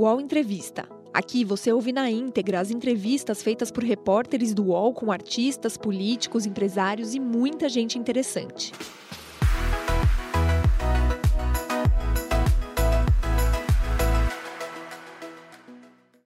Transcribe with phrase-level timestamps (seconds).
[0.00, 0.88] UOL Entrevista.
[1.12, 6.46] Aqui você ouve na íntegra as entrevistas feitas por repórteres do UOL com artistas, políticos,
[6.46, 8.72] empresários e muita gente interessante.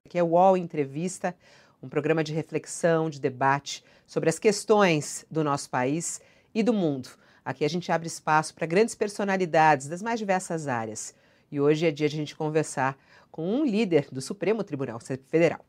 [0.06, 1.34] Aqui é o UOL Entrevista,
[1.82, 6.20] um programa de reflexão, de debate sobre as questões do nosso país
[6.54, 7.08] e do mundo.
[7.44, 11.12] Aqui a gente abre espaço para grandes personalidades das mais diversas áreas.
[11.50, 12.96] E hoje é dia de a gente conversar
[13.34, 15.66] com um líder do Supremo Tribunal Federal.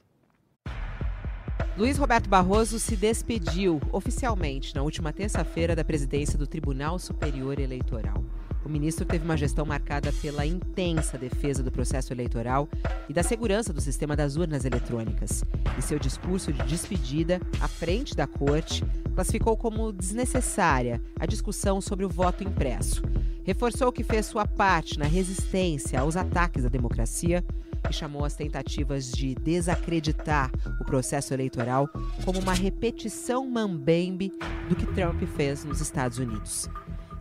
[1.75, 8.23] Luiz Roberto Barroso se despediu oficialmente na última terça-feira da presidência do Tribunal Superior Eleitoral.
[8.63, 12.69] O ministro teve uma gestão marcada pela intensa defesa do processo eleitoral
[13.09, 15.43] e da segurança do sistema das urnas eletrônicas.
[15.75, 18.83] E seu discurso de despedida à frente da corte
[19.15, 23.01] classificou como desnecessária a discussão sobre o voto impresso
[23.45, 27.43] reforçou que fez sua parte na resistência aos ataques à democracia
[27.87, 31.87] e chamou as tentativas de desacreditar o processo eleitoral
[32.25, 34.33] como uma repetição mambembe
[34.67, 36.67] do que Trump fez nos Estados Unidos.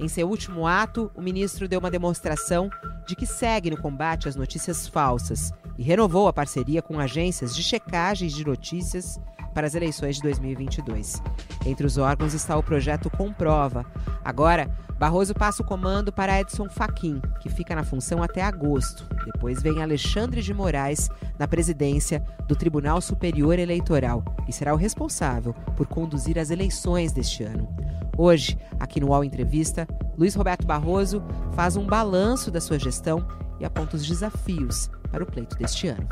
[0.00, 2.70] Em seu último ato, o ministro deu uma demonstração
[3.06, 7.62] de que segue no combate às notícias falsas e renovou a parceria com agências de
[7.62, 9.20] checagens de notícias
[9.54, 11.22] para as eleições de 2022.
[11.64, 13.86] Entre os órgãos está o projeto Comprova.
[14.24, 19.06] Agora, Barroso passa o comando para Edson Fachin, que fica na função até agosto.
[19.24, 25.52] Depois vem Alexandre de Moraes na presidência do Tribunal Superior Eleitoral e será o responsável
[25.76, 27.68] por conduzir as eleições deste ano.
[28.16, 33.26] Hoje, aqui no UOL Entrevista, Luiz Roberto Barroso faz um balanço da sua gestão
[33.58, 36.08] e aponta os desafios para o pleito deste ano.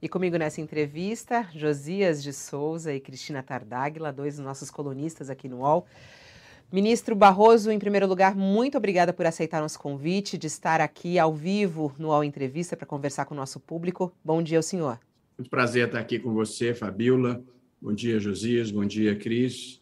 [0.00, 5.48] E comigo nessa entrevista, Josias de Souza e Cristina Tardáguila, dois dos nossos colunistas aqui
[5.48, 5.86] no UOL.
[6.70, 11.32] Ministro Barroso, em primeiro lugar, muito obrigada por aceitar nosso convite de estar aqui ao
[11.32, 14.12] vivo no UOL Entrevista para conversar com o nosso público.
[14.22, 14.98] Bom dia ao senhor.
[15.38, 17.42] Muito prazer estar aqui com você, Fabiola.
[17.80, 18.70] Bom dia, Josias.
[18.70, 19.80] Bom dia, Cris.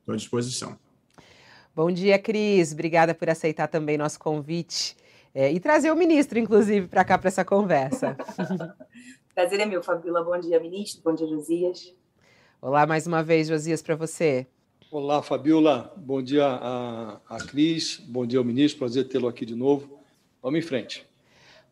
[0.00, 0.78] Estou à disposição.
[1.74, 2.72] Bom dia, Cris.
[2.72, 4.96] Obrigada por aceitar também nosso convite.
[5.34, 8.16] É, e trazer o ministro, inclusive, para cá para essa conversa.
[9.34, 10.22] Prazer é meu, Fabíola.
[10.22, 11.00] Bom dia, ministro.
[11.02, 11.94] Bom dia, Josias.
[12.60, 14.46] Olá mais uma vez, Josias, para você.
[14.90, 15.90] Olá, Fabiola.
[15.96, 17.96] Bom dia a, a Cris.
[17.96, 18.80] Bom dia ao ministro.
[18.80, 19.98] Prazer tê-lo aqui de novo.
[20.42, 21.06] Vamos em frente.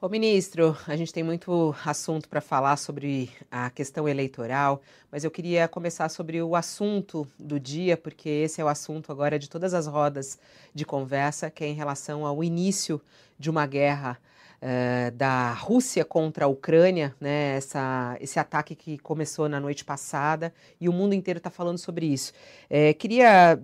[0.00, 4.81] Ô ministro, a gente tem muito assunto para falar sobre a questão eleitoral,
[5.12, 9.38] mas eu queria começar sobre o assunto do dia, porque esse é o assunto agora
[9.38, 10.38] de todas as rodas
[10.75, 12.99] de conversa, que é em relação ao início
[13.38, 14.19] de uma guerra
[14.60, 20.53] uh, da Rússia contra a Ucrânia, né, essa, esse ataque que começou na noite passada
[20.81, 22.32] e o mundo inteiro está falando sobre isso.
[22.69, 23.60] É, queria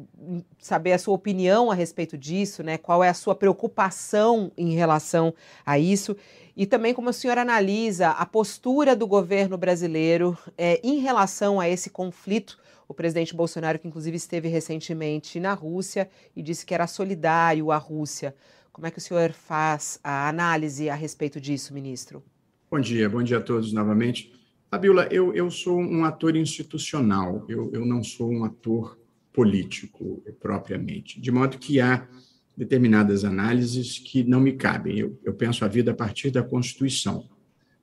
[0.59, 5.35] saber a sua opinião a respeito disso, né, qual é a sua preocupação em relação
[5.65, 6.17] a isso
[6.56, 11.69] e também como a senhora analisa a postura do governo brasileiro é, em relação a
[11.69, 12.59] esse conflito.
[12.89, 17.77] O presidente Bolsonaro, que inclusive esteve recentemente na Rússia e disse que era solidário à
[17.77, 18.35] Rússia.
[18.76, 22.22] Como é que o senhor faz a análise a respeito disso, ministro?
[22.70, 24.31] Bom dia, bom dia a todos novamente.
[24.70, 28.98] Fabiola, eu, eu sou um ator institucional, eu, eu não sou um ator
[29.32, 32.06] político propriamente, de modo que há
[32.54, 34.98] determinadas análises que não me cabem.
[34.98, 37.26] Eu, eu penso a vida a partir da Constituição.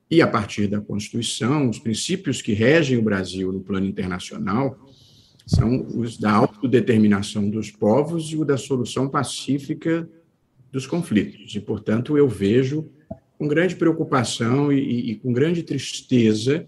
[0.08, 4.78] E a partir da Constituição, os princípios que regem o Brasil no plano internacional
[5.44, 10.08] são os da autodeterminação dos povos e o da solução pacífica
[10.74, 11.54] dos conflitos.
[11.54, 12.90] E, portanto, eu vejo
[13.38, 16.66] com grande preocupação e, e com grande tristeza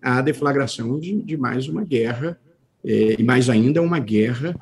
[0.00, 2.40] a deflagração de, de mais uma guerra,
[2.84, 4.54] é, e mais ainda uma guerra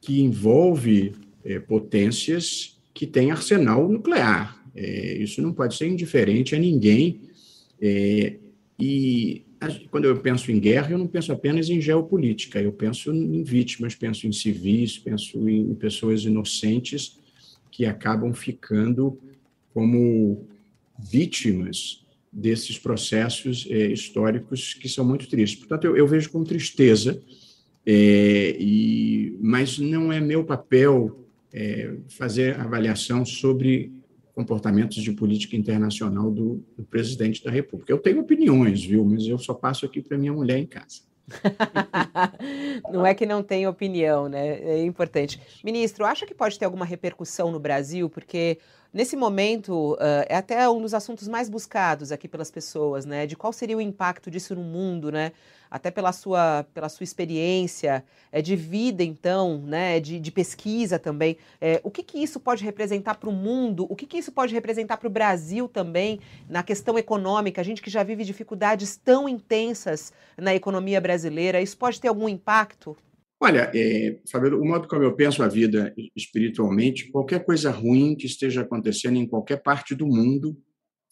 [0.00, 1.12] que envolve
[1.44, 4.60] é, potências que têm arsenal nuclear.
[4.74, 7.20] É, isso não pode ser indiferente a ninguém.
[8.78, 9.44] E
[9.90, 13.94] quando eu penso em guerra, eu não penso apenas em geopolítica, eu penso em vítimas,
[13.94, 17.22] penso em civis, penso em pessoas inocentes
[17.74, 19.18] que acabam ficando
[19.72, 20.46] como
[20.96, 25.58] vítimas desses processos é, históricos que são muito tristes.
[25.58, 27.20] Portanto, eu, eu vejo com tristeza,
[27.84, 33.92] é, e, mas não é meu papel é, fazer avaliação sobre
[34.36, 37.92] comportamentos de política internacional do, do, presidente da República.
[37.92, 39.04] Eu tenho opiniões, viu?
[39.04, 41.00] Mas eu só passo aqui para minha mulher em casa.
[42.92, 44.58] não é que não tem opinião, né?
[44.60, 45.40] É importante.
[45.62, 48.10] Ministro, acha que pode ter alguma repercussão no Brasil?
[48.10, 48.58] Porque
[48.94, 53.26] Nesse momento, uh, é até um dos assuntos mais buscados aqui pelas pessoas, né?
[53.26, 55.32] De qual seria o impacto disso no mundo, né?
[55.68, 59.98] Até pela sua, pela sua experiência é, de vida, então, né?
[59.98, 61.36] De, de pesquisa também.
[61.60, 63.84] É, o que, que isso pode representar para o mundo?
[63.90, 67.60] O que, que isso pode representar para o Brasil também na questão econômica?
[67.60, 72.28] A gente que já vive dificuldades tão intensas na economia brasileira, isso pode ter algum
[72.28, 72.96] impacto?
[73.44, 74.18] Olha, é,
[74.58, 79.26] o modo como eu penso a vida espiritualmente, qualquer coisa ruim que esteja acontecendo em
[79.26, 80.56] qualquer parte do mundo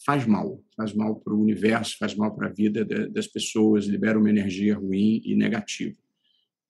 [0.02, 0.64] faz mal.
[0.75, 4.76] Faz mal para o universo, faz mal para a vida das pessoas, libera uma energia
[4.76, 5.94] ruim e negativa.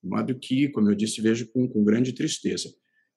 [0.03, 2.69] De modo que, como eu disse, vejo com, com grande tristeza.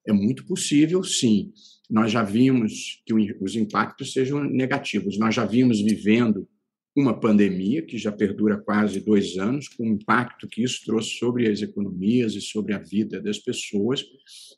[0.08, 1.52] É muito possível, sim.
[1.90, 5.18] Nós já vimos que os impactos sejam negativos.
[5.18, 6.48] Nós já vimos vivendo
[6.96, 11.48] uma pandemia que já perdura quase dois anos, com o impacto que isso trouxe sobre
[11.50, 14.06] as economias e sobre a vida das pessoas.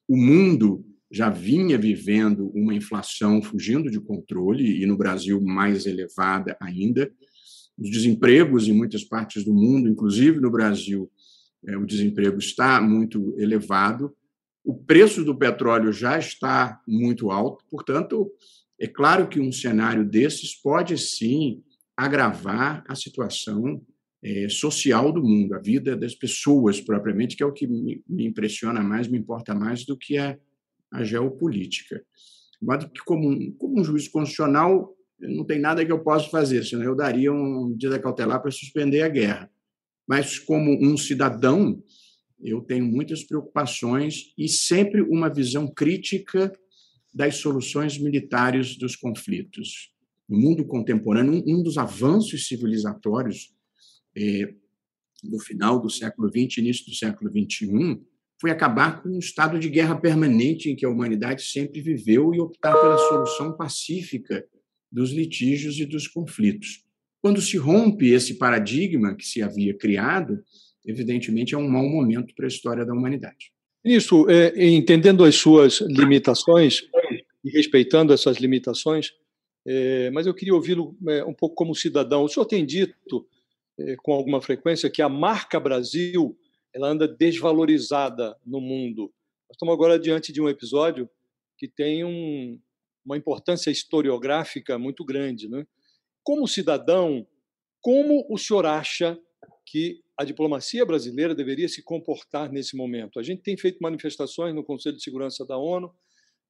[0.07, 6.56] O mundo já vinha vivendo uma inflação fugindo de controle, e no Brasil mais elevada
[6.62, 7.12] ainda.
[7.78, 11.10] Os desempregos em muitas partes do mundo, inclusive no Brasil,
[11.66, 14.13] é, o desemprego está muito elevado.
[14.63, 18.31] O preço do petróleo já está muito alto, portanto,
[18.80, 21.63] é claro que um cenário desses pode sim
[21.97, 23.81] agravar a situação
[24.23, 28.81] é, social do mundo, a vida das pessoas propriamente, que é o que me, impressiona
[28.81, 30.38] mais, me importa mais do que a,
[30.94, 32.03] a geopolítica.
[32.61, 36.63] Modo que, como um, como um juiz constitucional, não tem nada que eu possa fazer,
[36.63, 39.51] senão eu daria uma medida cautelar para suspender a guerra.
[40.07, 41.83] Mas, como um cidadão,
[42.39, 46.53] eu tenho muitas preocupações e sempre uma visão crítica
[47.13, 49.91] das soluções militares dos conflitos
[50.27, 53.53] no mundo contemporâneo, um, dos avanços civilizatórios
[54.15, 54.53] é,
[55.24, 58.01] do final do século XX, início do século XXI,
[58.39, 62.39] foi acabar com um estado de guerra permanente em que a humanidade sempre viveu e
[62.39, 64.45] optar pela solução pacífica
[64.91, 66.83] dos litígios e dos conflitos.
[67.21, 70.39] Quando se rompe esse paradigma que se havia criado,
[70.85, 73.51] evidentemente é um mau momento para a história da humanidade.
[73.83, 76.81] Isso, é, entendendo as suas limitações
[77.44, 79.12] e respeitando essas limitações,
[80.13, 82.23] mas eu queria ouvi-lo é, um pouco como cidadão.
[82.23, 83.27] O senhor tem dito
[83.77, 86.37] é, com alguma frequência que a marca Brasil
[86.73, 89.13] ela anda desvalorizada no mundo.
[89.49, 91.09] Nós estamos agora diante de um episódio
[91.57, 92.59] que tem um,
[93.03, 95.49] uma importância historiográfica muito grande.
[95.49, 95.65] Né?
[96.23, 97.27] Como cidadão,
[97.81, 99.19] como o senhor acha
[99.65, 103.19] que a diplomacia brasileira deveria se comportar nesse momento?
[103.19, 105.93] A gente tem feito manifestações no Conselho de Segurança da ONU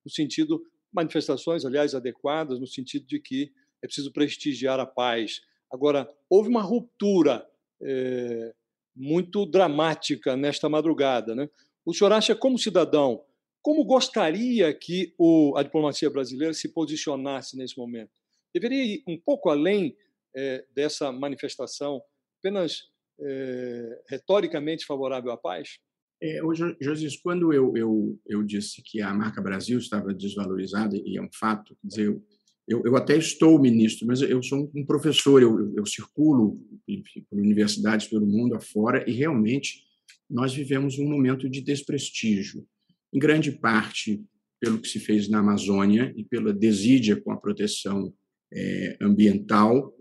[0.03, 0.61] no sentido
[0.97, 3.51] manifestações, aliás, adequadas, no sentido de que
[3.83, 5.41] é preciso prestigiar a paz.
[5.71, 7.47] Agora, houve uma ruptura
[7.81, 8.53] é,
[8.95, 11.35] muito dramática nesta madrugada.
[11.35, 11.47] Né?
[11.85, 13.23] O senhor acha, como cidadão,
[13.61, 18.11] como gostaria que o, a diplomacia brasileira se posicionasse nesse momento?
[18.53, 19.95] Deveria ir um pouco além
[20.35, 22.01] é, dessa manifestação
[22.39, 22.89] apenas
[23.19, 25.79] é, retoricamente favorável à paz?
[26.21, 26.39] É,
[26.81, 31.29] José, quando eu, eu, eu disse que a marca Brasil estava desvalorizada, e é um
[31.31, 32.23] fato, quer dizer, eu,
[32.67, 37.39] eu, eu até estou ministro, mas eu sou um professor, eu, eu circulo enfim, por
[37.39, 39.83] universidades pelo mundo afora, e realmente
[40.29, 42.65] nós vivemos um momento de desprestígio,
[43.13, 44.21] em grande parte
[44.59, 48.13] pelo que se fez na Amazônia e pela desídia com a proteção
[48.51, 49.93] é, ambiental,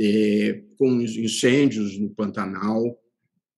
[0.00, 2.98] é, com os incêndios no Pantanal,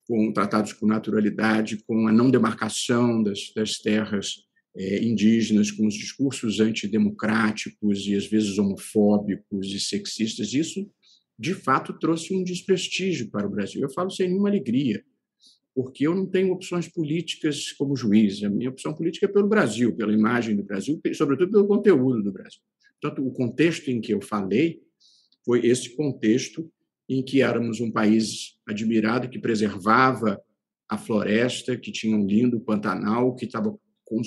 [0.07, 5.95] com tratados com naturalidade, com a não demarcação das, das terras é, indígenas, com os
[5.95, 10.53] discursos antidemocráticos e às vezes homofóbicos e sexistas.
[10.53, 10.89] Isso,
[11.39, 13.83] de fato, trouxe um desprestígio para o Brasil.
[13.83, 15.05] Eu falo sem nenhuma alegria,
[15.75, 18.43] porque eu não tenho opções políticas como juiz.
[18.43, 22.33] A minha opção política é pelo Brasil, pela imagem do Brasil, sobretudo pelo conteúdo do
[22.33, 22.61] Brasil.
[23.01, 24.81] Portanto, o contexto em que eu falei
[25.45, 26.71] foi esse contexto
[27.09, 30.41] em que éramos um país admirado que preservava
[30.89, 34.21] a floresta, que tinha um lindo Pantanal, que estava com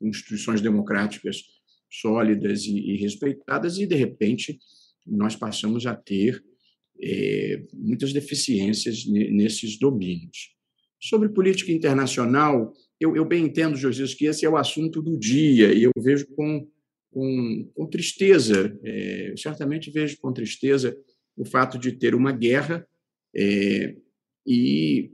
[0.00, 1.42] instituições democráticas
[1.90, 4.58] sólidas e, respeitadas, e, de repente,
[5.06, 6.42] nós passamos a ter
[7.00, 10.54] é, muitas deficiências nesses domínios.
[11.00, 15.72] Sobre política internacional, eu, eu bem entendo, José, que esse é o assunto do dia,
[15.72, 16.66] e eu vejo com,
[17.10, 20.96] com, com tristeza, é, certamente vejo com tristeza
[21.36, 22.86] o fato de ter uma guerra
[23.36, 23.96] é,
[24.46, 25.10] e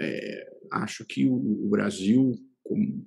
[0.00, 3.04] é, acho que o, o Brasil, com,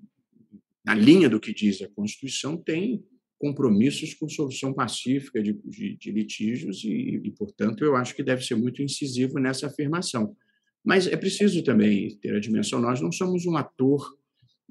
[0.85, 3.03] na linha do que diz a Constituição, tem
[3.39, 8.43] compromissos com solução pacífica de, de, de litígios e, e, portanto, eu acho que deve
[8.43, 10.35] ser muito incisivo nessa afirmação.
[10.83, 14.15] Mas é preciso também ter a dimensão: nós não somos um ator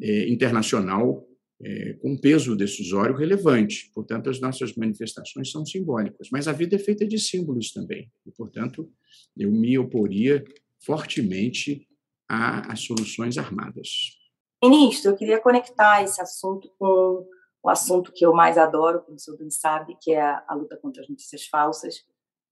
[0.00, 1.26] é, internacional
[1.62, 3.90] é, com peso decisório relevante.
[3.95, 8.11] Portanto, as nossas manifestações são simbólicas, mas a vida é feita de símbolos também.
[8.26, 8.90] E, portanto,
[9.37, 10.43] eu me oporia
[10.79, 11.87] fortemente
[12.29, 14.19] às soluções armadas.
[14.62, 17.26] Ministro, eu queria conectar esse assunto com
[17.62, 20.55] o assunto que eu mais adoro, como o senhor bem sabe, que é a, a
[20.55, 21.97] luta contra as notícias falsas.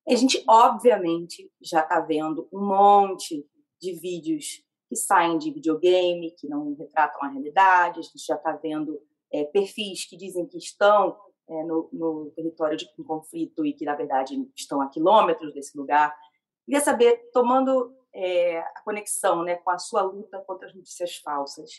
[0.07, 3.47] A gente, obviamente, já está vendo um monte
[3.81, 8.52] de vídeos que saem de videogame, que não retratam a realidade, a gente já está
[8.52, 9.00] vendo
[9.33, 11.16] é, perfis que dizem que estão
[11.49, 15.76] é, no, no, território de um conflito e que, na verdade, estão a quilômetros desse
[15.76, 16.16] lugar.
[16.64, 21.71] Queria saber, tomando é, a conexão né, com a sua luta contra as notícias falsas,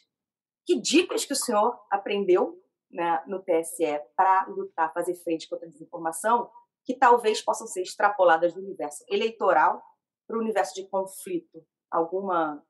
[0.65, 2.61] que dicas que o senhor aprendeu
[2.91, 6.49] né, no TSE para lutar, fazer frente contra a desinformação,
[6.85, 9.81] que talvez possam ser extrapoladas do universo eleitoral
[10.27, 11.63] para o universo de conflito?
[11.91, 12.63] Alguma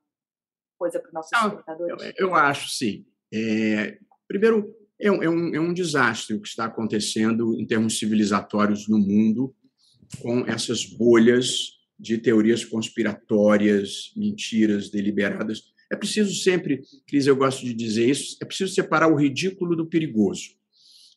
[0.79, 2.13] coisa para os nossos espectadores?
[2.17, 3.05] Eu, eu, acho, sim.
[3.31, 7.99] É, primeiro, é um, é, um, é um desastre o que está acontecendo em termos
[7.99, 9.53] civilizatórios no mundo,
[10.21, 15.63] com essas bolhas de teorias conspiratórias, mentiras deliberadas.
[15.91, 19.85] É preciso sempre, Cris, eu gosto de dizer isso, é preciso separar o ridículo do
[19.85, 20.51] perigoso.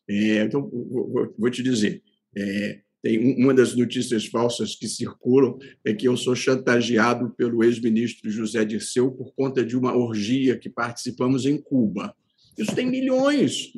[0.09, 2.03] É, então, vou, vou, te dizer,
[2.37, 8.31] é, tem uma das notícias falsas que circulam é que eu sou chantageado pelo ex-ministro
[8.31, 12.15] José Dirceu por conta de uma orgia que participamos em Cuba.
[12.57, 13.73] Isso tem milhões.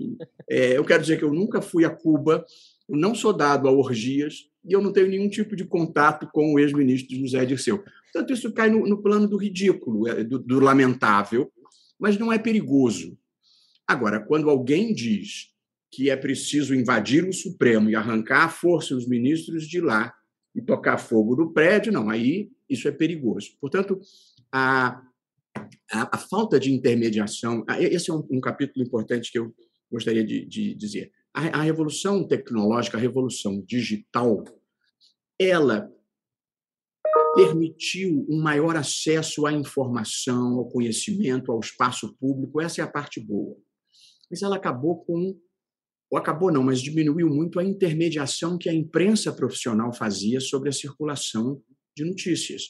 [0.48, 2.44] É, eu quero dizer que eu nunca fui a Cuba,
[2.86, 6.52] eu não sou dado a orgias e eu não tenho nenhum tipo de contato com
[6.52, 7.82] o ex-ministro José Dirceu.
[8.12, 11.50] Portanto, isso cai no, no plano do ridículo, é, do, do lamentável,
[11.98, 13.16] mas não é perigoso.
[13.86, 15.53] Agora, quando alguém diz
[15.94, 20.12] que é preciso invadir o Supremo e arrancar à força os ministros de lá
[20.52, 23.50] e tocar fogo no prédio, não, aí isso é perigoso.
[23.60, 24.00] Portanto,
[24.50, 25.00] a,
[25.92, 29.54] a, a falta de intermediação, esse é um, um, capítulo importante que eu
[29.90, 31.12] gostaria de, de dizer.
[31.32, 34.44] A, a revolução tecnológica, a revolução digital,
[35.38, 35.88] ela
[37.36, 43.20] permitiu um maior acesso à informação, ao conhecimento, ao espaço público, essa é a parte
[43.20, 43.56] boa.
[44.30, 45.38] Mas ela acabou com
[46.14, 50.72] ou acabou não, mas diminuiu muito a intermediação que a imprensa profissional fazia sobre a
[50.72, 51.60] circulação
[51.96, 52.68] de notícias.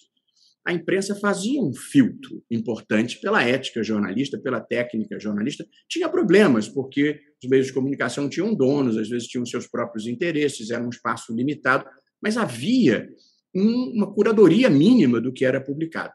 [0.66, 5.62] A imprensa fazia um filtro importante pela ética jornalista, pela técnica jornalista.
[5.86, 10.70] Tinha problemas, porque os meios de comunicação tinham donos, às vezes tinham seus próprios interesses,
[10.70, 11.84] era um espaço limitado,
[12.22, 13.06] mas havia
[13.54, 16.14] uma curadoria mínima do que era publicado.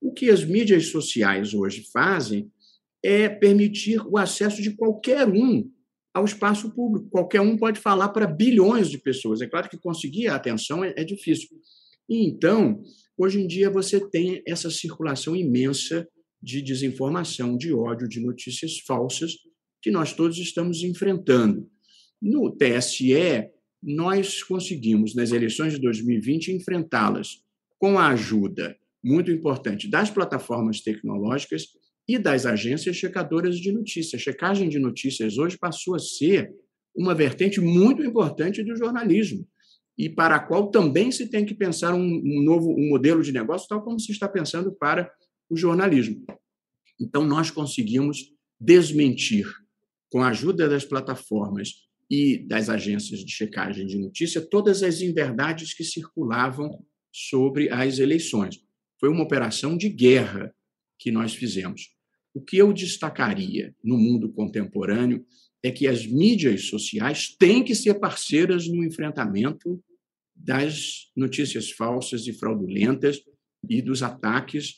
[0.00, 2.48] O que as mídias sociais hoje fazem
[3.02, 5.68] é permitir o acesso de qualquer um
[6.12, 7.08] ao espaço público.
[7.10, 9.40] Qualquer um pode falar para bilhões de pessoas.
[9.40, 11.48] É claro que conseguir a atenção é, é difícil.
[12.08, 12.82] E então,
[13.16, 16.06] hoje em dia, você tem essa circulação imensa
[16.42, 19.32] de desinformação, de ódio, de notícias falsas
[19.82, 21.68] que nós todos estamos enfrentando.
[22.20, 23.48] No TSE,
[23.82, 27.42] nós conseguimos, nas eleições de 2020, enfrentá-las
[27.78, 31.68] com a ajuda muito importante das plataformas tecnológicas
[32.10, 34.20] e das agências checadoras de notícias.
[34.20, 36.52] Checagem de notícias hoje passou a ser
[36.92, 39.46] uma vertente muito importante do jornalismo
[39.96, 43.68] e para a qual também se tem que pensar um, novo um modelo de negócio,
[43.68, 45.08] tal como se está pensando para
[45.48, 46.24] o jornalismo.
[47.00, 49.46] Então, nós conseguimos desmentir,
[50.10, 55.72] com a ajuda das plataformas e das agências de checagem de notícia, todas as inverdades
[55.74, 58.58] que circulavam sobre as eleições.
[58.98, 60.52] Foi uma operação de guerra
[60.98, 61.99] que nós fizemos.
[62.32, 65.24] O que eu destacaria no mundo contemporâneo
[65.62, 69.82] é que as mídias sociais têm que ser parceiras no enfrentamento
[70.34, 73.20] das notícias falsas e fraudulentas
[73.68, 74.76] e dos ataques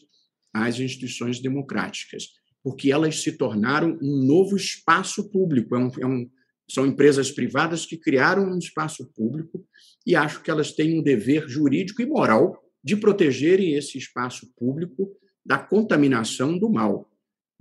[0.53, 2.31] às instituições democráticas,
[2.65, 5.77] porque elas se tornaram um novo espaço público.
[5.77, 6.31] É um, é um,
[6.69, 9.65] são empresas privadas que criaram um espaço público
[10.07, 15.15] e acho que elas têm um dever jurídico e moral de protegerem esse espaço público
[15.45, 17.12] da contaminação do mal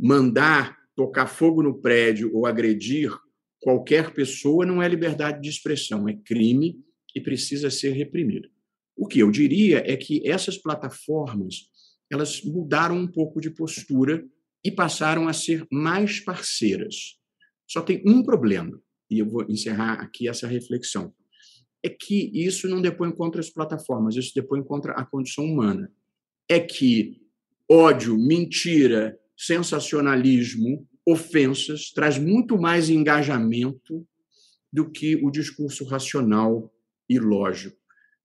[0.01, 3.15] mandar tocar fogo no prédio ou agredir
[3.59, 6.83] qualquer pessoa não é liberdade de expressão, é crime
[7.15, 8.49] e precisa ser reprimido.
[8.97, 11.69] O que eu diria é que essas plataformas
[12.11, 14.25] elas mudaram um pouco de postura
[14.63, 17.17] e passaram a ser mais parceiras.
[17.65, 21.13] Só tem um problema, e eu vou encerrar aqui essa reflexão.
[21.81, 25.91] É que isso não depõe contra as plataformas, isso depõe contra a condição humana.
[26.49, 27.21] É que
[27.69, 34.05] ódio, mentira, sensacionalismo, ofensas, traz muito mais engajamento
[34.71, 36.71] do que o discurso racional
[37.09, 37.75] e lógico.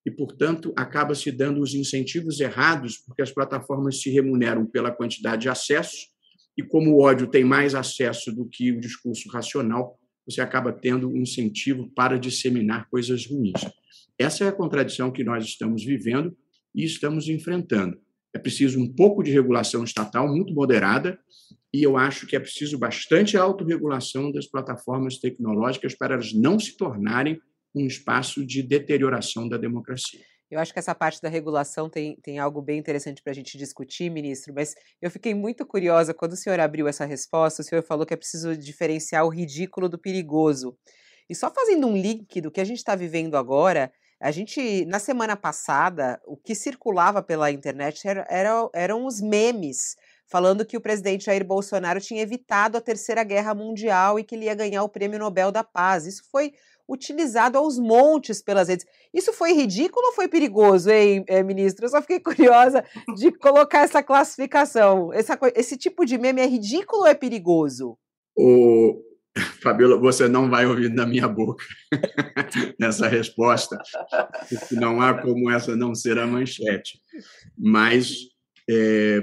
[0.04, 5.42] E, portanto, acaba se dando os incentivos errados, porque as plataformas se remuneram pela quantidade
[5.42, 6.10] de acessos
[6.56, 11.08] e como o ódio tem mais acesso do que o discurso racional, você acaba tendo
[11.08, 13.64] um incentivo para disseminar coisas ruins.
[14.18, 16.36] Essa é a contradição que nós estamos vivendo
[16.74, 17.98] e estamos enfrentando.
[18.36, 21.18] É preciso um pouco de regulação estatal muito moderada
[21.72, 26.76] e eu acho que é preciso bastante autorregulação das plataformas tecnológicas para elas não se
[26.76, 27.40] tornarem
[27.74, 30.20] um espaço de deterioração da democracia.
[30.50, 33.56] Eu acho que essa parte da regulação tem, tem algo bem interessante para a gente
[33.56, 37.62] discutir, ministro, mas eu fiquei muito curiosa quando o senhor abriu essa resposta.
[37.62, 40.76] O senhor falou que é preciso diferenciar o ridículo do perigoso.
[41.26, 43.90] E só fazendo um link do que a gente está vivendo agora,
[44.20, 49.96] a gente, na semana passada, o que circulava pela internet era, era, eram os memes
[50.26, 54.46] falando que o presidente Jair Bolsonaro tinha evitado a Terceira Guerra Mundial e que ele
[54.46, 56.06] ia ganhar o Prêmio Nobel da Paz.
[56.06, 56.52] Isso foi
[56.88, 58.86] utilizado aos montes pelas redes.
[59.12, 61.84] Isso foi ridículo ou foi perigoso, hein, eh, ministro?
[61.84, 62.84] Eu só fiquei curiosa
[63.16, 65.12] de colocar essa classificação.
[65.12, 67.98] Essa, esse tipo de meme é ridículo ou é perigoso?
[68.36, 68.94] O...
[69.62, 71.64] Fabiola, você não vai ouvir da minha boca
[72.80, 73.78] essa resposta,
[74.48, 77.00] porque não há como essa não ser a manchete.
[77.56, 78.16] Mas,
[78.68, 79.20] é,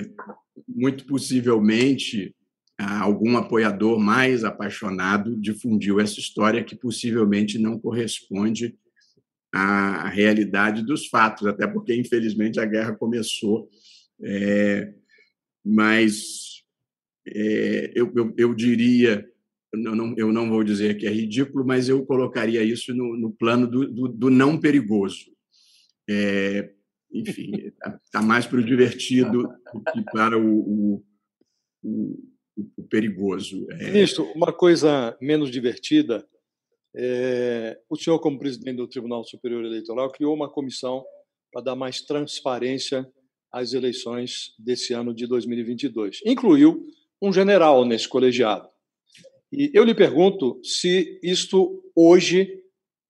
[0.67, 2.35] muito possivelmente,
[2.77, 8.75] algum apoiador mais apaixonado difundiu essa história que possivelmente não corresponde
[9.53, 13.69] à realidade dos fatos, até porque, infelizmente, a guerra começou.
[14.21, 14.93] É,
[15.63, 16.63] mas
[17.27, 19.25] é, eu, eu, eu, diria,
[19.73, 23.31] eu não, eu não vou dizer que é ridículo, mas eu colocaria isso no, no
[23.31, 25.31] plano do, do, do, não perigoso.
[26.09, 26.71] É,
[27.11, 31.03] enfim, está tá mais para o divertido do que para o, o,
[31.83, 33.67] o o perigoso.
[33.71, 33.91] É...
[33.91, 36.25] Ministro, uma coisa menos divertida.
[36.95, 37.79] É...
[37.89, 41.03] o senhor, como presidente do Tribunal Superior Eleitoral, criou uma comissão
[41.51, 43.07] para dar mais transparência
[43.51, 46.21] às eleições desse ano de 2022.
[46.25, 46.83] Incluiu
[47.21, 48.67] um general nesse colegiado.
[49.55, 52.59] E eu lhe pergunto se isto hoje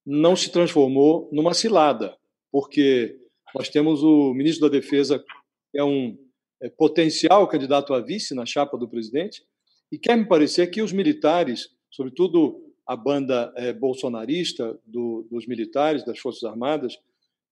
[0.04, 2.14] não se transformou numa cilada,
[2.52, 3.18] porque
[3.54, 6.18] nós temos o ministro da Defesa, que é um
[6.60, 9.42] é, potencial candidato a vice na chapa do presidente,
[9.90, 16.04] e quer me parecer que os militares, sobretudo a banda é, bolsonarista do, dos militares,
[16.04, 16.98] das Forças Armadas,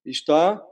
[0.05, 0.63] está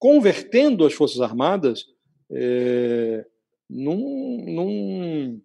[0.00, 1.86] convertendo as Forças Armadas
[2.32, 3.24] é,
[3.68, 5.42] num, num,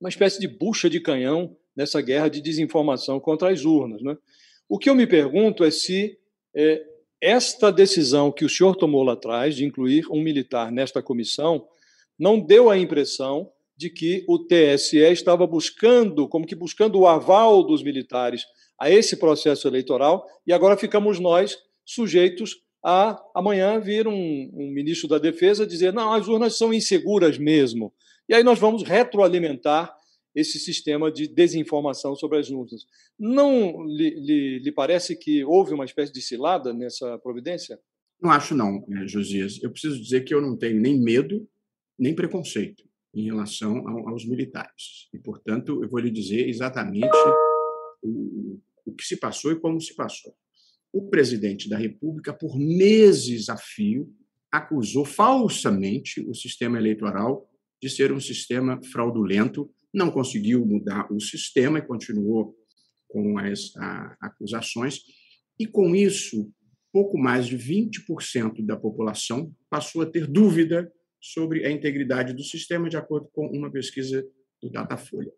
[0.00, 4.02] uma espécie de bucha de canhão nessa guerra de desinformação contra as urnas.
[4.02, 4.16] Né?
[4.68, 6.18] O que eu me pergunto é se
[6.54, 6.84] é,
[7.20, 11.66] esta decisão que o senhor tomou lá atrás, de incluir um militar nesta comissão,
[12.18, 17.62] não deu a impressão de que o TSE estava buscando, como que buscando o aval
[17.62, 18.44] dos militares
[18.78, 25.08] a esse processo eleitoral, e agora ficamos nós sujeitos a amanhã vir um, um ministro
[25.08, 27.92] da Defesa dizer: não, as urnas são inseguras mesmo.
[28.28, 29.96] E aí nós vamos retroalimentar
[30.34, 32.86] esse sistema de desinformação sobre as urnas.
[33.18, 37.80] Não lhe, lhe, lhe, parece que houve uma espécie de cilada nessa providência?
[38.20, 39.60] Não acho não, né, Josias.
[39.62, 41.48] Eu preciso dizer que eu não tenho nem medo,
[41.98, 45.08] nem preconceito em relação aos militares.
[45.12, 47.08] E, portanto, eu vou lhe dizer exatamente
[48.02, 50.36] o, o que se passou e como se passou.
[50.92, 54.12] O presidente da República, por meses a fio,
[54.50, 57.48] acusou falsamente o sistema eleitoral
[57.80, 62.54] de ser um sistema fraudulento não conseguiu mudar o sistema e continuou
[63.08, 65.00] com as a, acusações,
[65.58, 66.50] e com isso,
[66.92, 72.88] pouco mais de 20% da população passou a ter dúvida sobre a integridade do sistema,
[72.88, 74.24] de acordo com uma pesquisa
[74.62, 75.32] do Datafolha.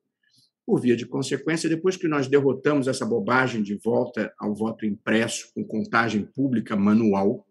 [0.66, 5.50] Por via de consequência, depois que nós derrotamos essa bobagem de volta ao voto impresso
[5.55, 7.46] com contagem pública manual,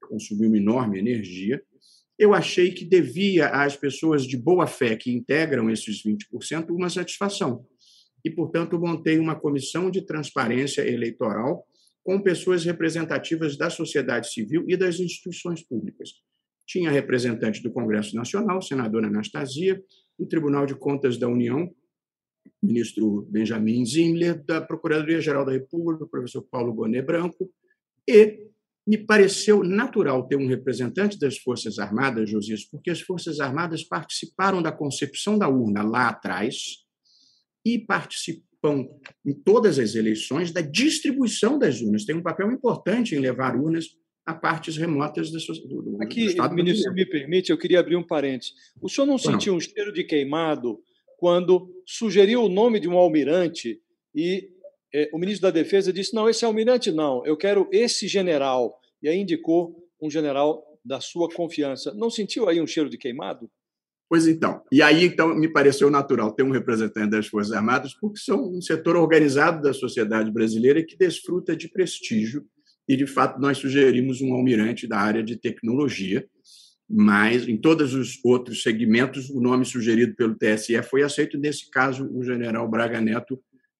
[0.00, 1.62] que consumiu uma enorme energia,
[2.18, 7.64] eu achei que devia às pessoas de boa fé que integram esses 20% uma satisfação.
[8.24, 11.64] E, portanto, montei uma comissão de transparência eleitoral
[12.02, 16.10] com pessoas representativas da sociedade civil e das instituições públicas.
[16.66, 19.80] Tinha representante do Congresso Nacional, senadora Anastasia,
[20.18, 21.72] do Tribunal de Contas da União,
[22.62, 27.50] ministro Benjamin Zimler, da Procuradoria-Geral da República, o professor Paulo Bonet Branco,
[28.06, 28.48] e
[28.88, 34.62] me pareceu natural ter um representante das Forças Armadas, Josias, porque as Forças Armadas participaram
[34.62, 36.78] da concepção da urna lá atrás
[37.62, 38.88] e participam
[39.26, 42.06] em todas as eleições da distribuição das urnas.
[42.06, 43.88] Tem um papel importante em levar urnas
[44.24, 45.38] a partes remotas do,
[45.82, 48.54] do, Aqui, do Estado ministro, se me permite, eu queria abrir um parênteses.
[48.80, 50.78] O senhor não sentiu um cheiro de queimado
[51.18, 53.78] quando sugeriu o nome de um almirante
[54.14, 54.48] e
[55.12, 58.78] o ministro da Defesa disse: não, esse almirante não, eu quero esse general.
[59.02, 61.92] E aí indicou um general da sua confiança.
[61.94, 63.50] Não sentiu aí um cheiro de queimado?
[64.08, 64.62] Pois então.
[64.72, 68.60] E aí, então, me pareceu natural ter um representante das Forças Armadas, porque são um
[68.60, 72.46] setor organizado da sociedade brasileira que desfruta de prestígio.
[72.88, 76.26] E, de fato, nós sugerimos um almirante da área de tecnologia,
[76.88, 81.36] mas em todos os outros segmentos, o nome sugerido pelo TSE foi aceito.
[81.36, 83.38] Nesse caso, o general Braga Neto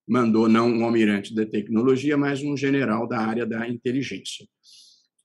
[0.09, 4.47] mandou não um almirante da tecnologia, mas um general da área da inteligência.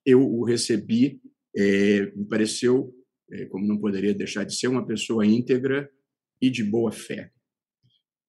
[0.06, 1.22] Eu o recebi,
[1.56, 2.94] é, me pareceu
[3.32, 5.90] é, como não poderia deixar de ser, uma pessoa íntegra
[6.42, 7.32] e de boa fé.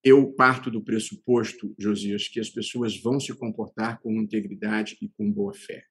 [0.03, 5.31] Eu parto do pressuposto, Josias, que as pessoas vão se comportar com integridade e com
[5.31, 5.85] boa fé.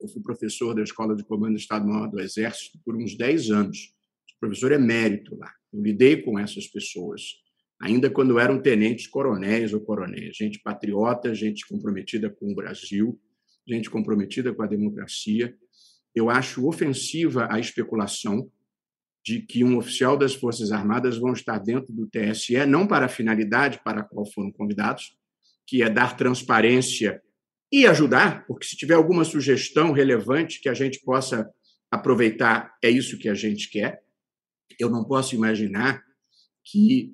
[0.00, 3.94] Eu fui professor da Escola de Comando do Estado-Maior do Exército por uns 10 anos.
[4.28, 5.52] Sou professor emérito lá.
[5.72, 7.42] Eu lidei com essas pessoas,
[7.80, 10.36] ainda quando eram tenentes coronéis ou coronéis.
[10.36, 13.20] Gente patriota, gente comprometida com o Brasil,
[13.66, 15.54] gente comprometida com a democracia
[16.14, 18.50] eu acho ofensiva a especulação
[19.24, 23.08] de que um oficial das Forças Armadas vão estar dentro do TSE, não para a
[23.08, 25.16] finalidade para a qual foram convidados,
[25.66, 27.22] que é dar transparência
[27.72, 31.50] e ajudar, porque se tiver alguma sugestão relevante que a gente possa
[31.90, 34.02] aproveitar, é isso que a gente quer.
[34.78, 36.04] Eu não posso imaginar
[36.62, 37.12] que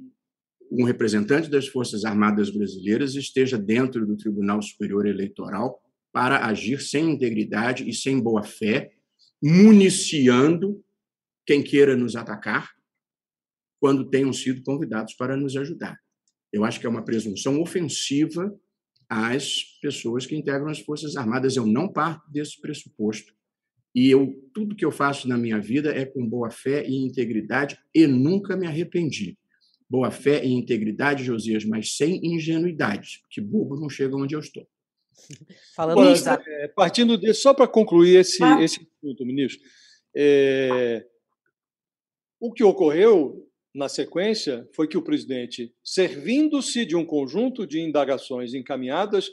[0.70, 7.10] um representante das Forças Armadas brasileiras esteja dentro do Tribunal Superior Eleitoral para agir sem
[7.10, 8.92] integridade e sem boa fé,
[9.42, 10.82] municiando
[11.44, 12.70] quem queira nos atacar
[13.80, 15.98] quando tenham sido convidados para nos ajudar.
[16.52, 18.54] Eu acho que é uma presunção ofensiva
[19.08, 21.56] às pessoas que integram as Forças Armadas.
[21.56, 23.32] Eu não parto desse pressuposto.
[23.92, 27.76] E eu tudo que eu faço na minha vida é com boa fé e integridade
[27.92, 29.36] e nunca me arrependi.
[29.90, 34.64] Boa fé e integridade, Josias, mas sem ingenuidade, que bobo não chega onde eu estou.
[35.74, 36.14] Falando
[36.46, 38.62] é, partindo de só para concluir esse, ah.
[38.62, 39.60] esse assunto, ministro,
[40.16, 41.04] é,
[42.38, 48.54] o que ocorreu na sequência foi que o presidente, servindo-se de um conjunto de indagações
[48.54, 49.28] encaminhadas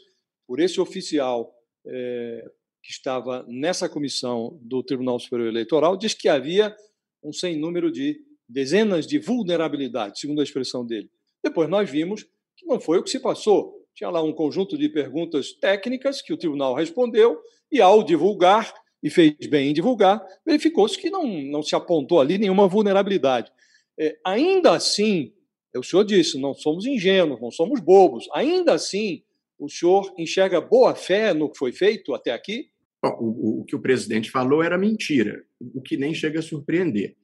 [0.47, 1.53] por esse oficial
[1.85, 2.43] é,
[2.83, 6.75] que estava nessa comissão do Tribunal Superior Eleitoral, diz que havia
[7.23, 11.09] um sem número de dezenas de vulnerabilidades, segundo a expressão dele.
[11.43, 12.23] Depois nós vimos
[12.55, 13.85] que não foi o que se passou.
[13.93, 17.39] Tinha lá um conjunto de perguntas técnicas que o tribunal respondeu,
[17.71, 22.37] e ao divulgar, e fez bem em divulgar, verificou-se que não, não se apontou ali
[22.37, 23.51] nenhuma vulnerabilidade.
[23.99, 25.33] É, ainda assim,
[25.75, 29.23] o senhor disse, não somos ingênuos, não somos bobos, ainda assim,
[29.59, 32.69] o senhor enxerga boa fé no que foi feito até aqui?
[33.01, 37.15] Bom, o, o que o presidente falou era mentira, o que nem chega a surpreender.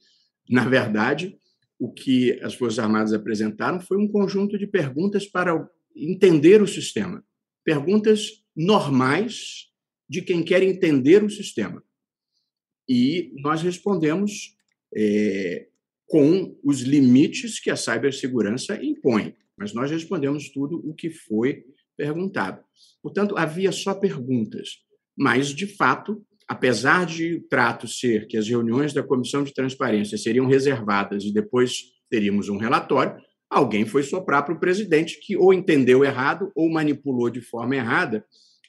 [0.49, 1.37] Na verdade,
[1.79, 7.23] o que as Forças Armadas apresentaram foi um conjunto de perguntas para entender o sistema.
[7.63, 9.69] Perguntas normais
[10.07, 11.83] de quem quer entender o sistema.
[12.87, 14.55] E nós respondemos
[14.95, 15.67] é,
[16.05, 22.63] com os limites que a cibersegurança impõe, mas nós respondemos tudo o que foi perguntado.
[23.01, 24.83] Portanto, havia só perguntas,
[25.15, 30.19] mas, de fato, apesar de o trato ser que as reuniões da Comissão de Transparência
[30.19, 31.77] seriam reservadas e depois
[32.11, 37.31] teríamos um relatório, alguém foi soprar para o presidente que ou entendeu errado ou manipulou
[37.31, 38.23] de forma errada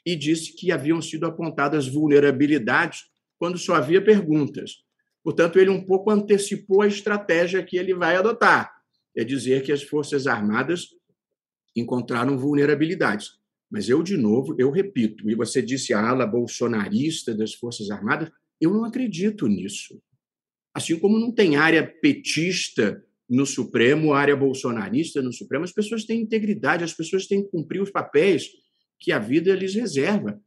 [0.04, 3.02] e disse que haviam sido apontadas vulnerabilidades
[3.38, 4.76] quando só havia perguntas.
[5.22, 8.72] Portanto, ele um pouco antecipou a estratégia que ele vai adotar,
[9.14, 10.86] é dizer que as Forças Armadas
[11.76, 13.32] encontraram vulnerabilidades.
[13.74, 18.30] Mas eu, de novo, eu repito, e você disse a ala bolsonarista das Forças Armadas,
[18.60, 20.00] eu não acredito nisso.
[20.72, 26.20] Assim como não tem área petista no Supremo, área bolsonarista no Supremo, as pessoas têm
[26.20, 28.48] integridade, as pessoas têm que cumprir os papéis
[29.00, 30.40] que a vida lhes reserva.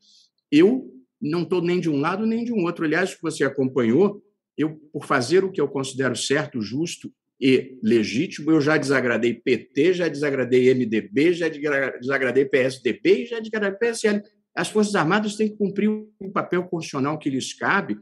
[0.49, 0.89] Eu
[1.21, 2.85] não estou nem de um lado nem de um outro.
[2.85, 4.23] Aliás, que você acompanhou,
[4.57, 9.93] eu, por fazer o que eu considero certo, justo e legítimo, eu já desagradei PT,
[9.93, 14.21] já desagradei MDB, já desagradei PSDB e já desagradei PSL.
[14.56, 17.97] As Forças Armadas têm que cumprir o papel constitucional que lhes cabe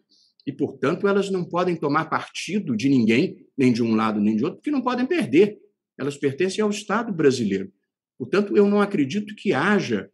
[0.47, 4.43] e, portanto, elas não podem tomar partido de ninguém, nem de um lado nem de
[4.43, 5.57] outro, porque não podem perder.
[5.97, 7.71] Elas pertencem ao Estado brasileiro.
[8.17, 10.09] Portanto, eu não acredito que haja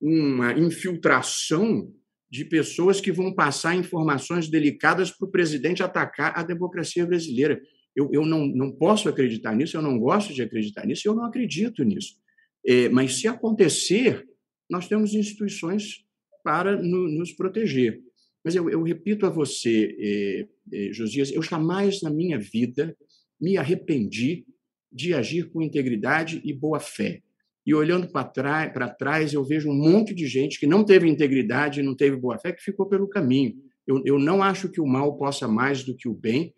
[0.00, 1.90] uma infiltração
[2.30, 7.60] de pessoas que vão passar informações delicadas para o presidente atacar a democracia brasileira.
[7.96, 11.24] Eu, eu não, não posso acreditar nisso, eu não gosto de acreditar nisso, eu não
[11.24, 12.16] acredito nisso.
[12.64, 14.24] É, mas, se acontecer,
[14.68, 16.04] nós temos instituições
[16.44, 18.00] para no, nos proteger.
[18.44, 22.96] Mas eu, eu repito a você, eh, eh, Josias, eu jamais na minha vida
[23.40, 24.44] me arrependi
[24.92, 27.22] de agir com integridade e boa fé.
[27.66, 31.96] E olhando para trás, eu vejo um monte de gente que não teve integridade não
[31.96, 33.56] teve boa fé, que ficou pelo caminho.
[33.84, 36.54] Eu, eu não acho que o mal possa mais do que o bem,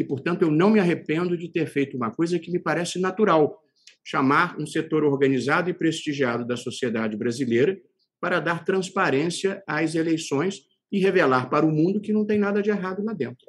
[0.00, 3.60] E, portanto, eu não me arrependo de ter feito uma coisa que me parece natural:
[4.02, 7.78] chamar um setor organizado e prestigiado da sociedade brasileira
[8.18, 12.70] para dar transparência às eleições e revelar para o mundo que não tem nada de
[12.70, 13.46] errado lá dentro.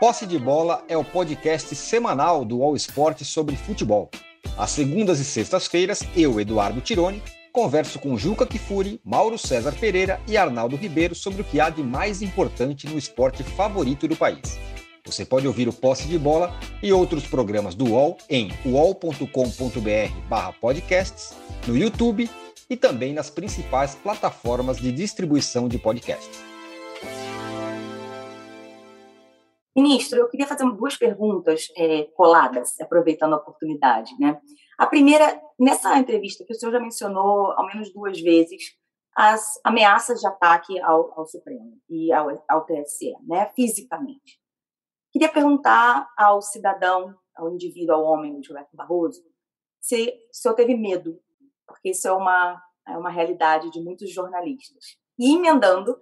[0.00, 4.10] Posse de Bola é o podcast semanal do All Sport sobre futebol.
[4.56, 10.38] Às segundas e sextas-feiras, eu, Eduardo Tironi, converso com Juca Kifuri, Mauro César Pereira e
[10.38, 14.58] Arnaldo Ribeiro sobre o que há de mais importante no esporte favorito do país.
[15.04, 21.36] Você pode ouvir o Posse de Bola e outros programas do UOL em uol.com.br/podcasts,
[21.66, 22.30] no YouTube
[22.70, 26.42] e também nas principais plataformas de distribuição de podcasts.
[29.74, 34.12] Ministro, eu queria fazer duas perguntas é, coladas, aproveitando a oportunidade.
[34.18, 34.38] Né?
[34.78, 38.76] A primeira, nessa entrevista que o senhor já mencionou ao menos duas vezes,
[39.14, 44.40] as ameaças de ataque ao, ao Supremo e ao, ao TSE, né, fisicamente.
[45.12, 49.22] Queria perguntar ao cidadão, ao indivíduo, ao homem, Gilberto Barroso,
[49.80, 51.20] se o senhor teve medo,
[51.66, 54.96] porque isso é uma, é uma realidade de muitos jornalistas.
[55.18, 56.00] E emendando,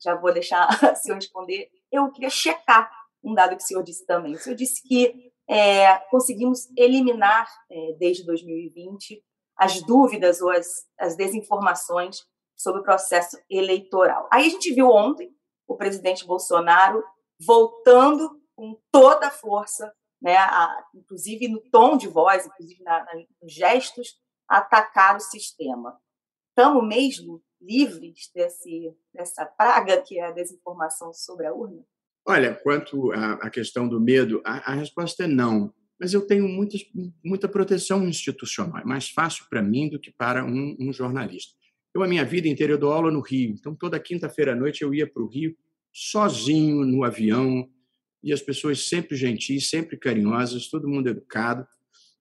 [0.00, 2.90] já vou deixar o senhor responder, eu queria checar
[3.24, 4.34] um dado que o senhor disse também.
[4.34, 9.22] O senhor disse que é, conseguimos eliminar, é, desde 2020,
[9.56, 12.24] as dúvidas ou as, as desinformações
[12.56, 14.28] sobre o processo eleitoral.
[14.32, 15.34] Aí a gente viu ontem
[15.66, 17.02] o presidente Bolsonaro
[17.40, 23.12] voltando com toda a força, né, a, inclusive no tom de voz, inclusive na, na,
[23.42, 24.16] nos gestos,
[24.48, 25.98] atacar o sistema.
[26.48, 31.84] Estamos mesmo livres desse, dessa praga que é a desinformação sobre a urna?
[32.24, 35.74] Olha, quanto à questão do medo, a, a resposta é não.
[35.98, 36.76] Mas eu tenho muita,
[37.24, 38.78] muita proteção institucional.
[38.78, 41.54] É mais fácil para mim do que para um, um, jornalista.
[41.94, 43.50] Eu, a minha vida inteira, eu dou aula no Rio.
[43.50, 45.56] Então, toda quinta-feira à noite eu ia para o Rio
[45.92, 47.68] sozinho no avião.
[48.22, 51.66] E as pessoas sempre gentis, sempre carinhosas, todo mundo educado.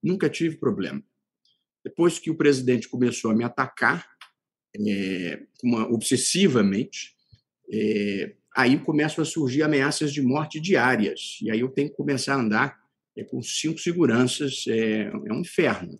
[0.01, 1.01] Nunca tive problema.
[1.83, 4.07] Depois que o presidente começou a me atacar,
[4.75, 7.15] é, uma, obsessivamente,
[7.71, 11.39] é, aí começam a surgir ameaças de morte diárias.
[11.41, 12.79] E aí eu tenho que começar a andar
[13.15, 14.65] é, com cinco seguranças.
[14.67, 15.99] É, é um inferno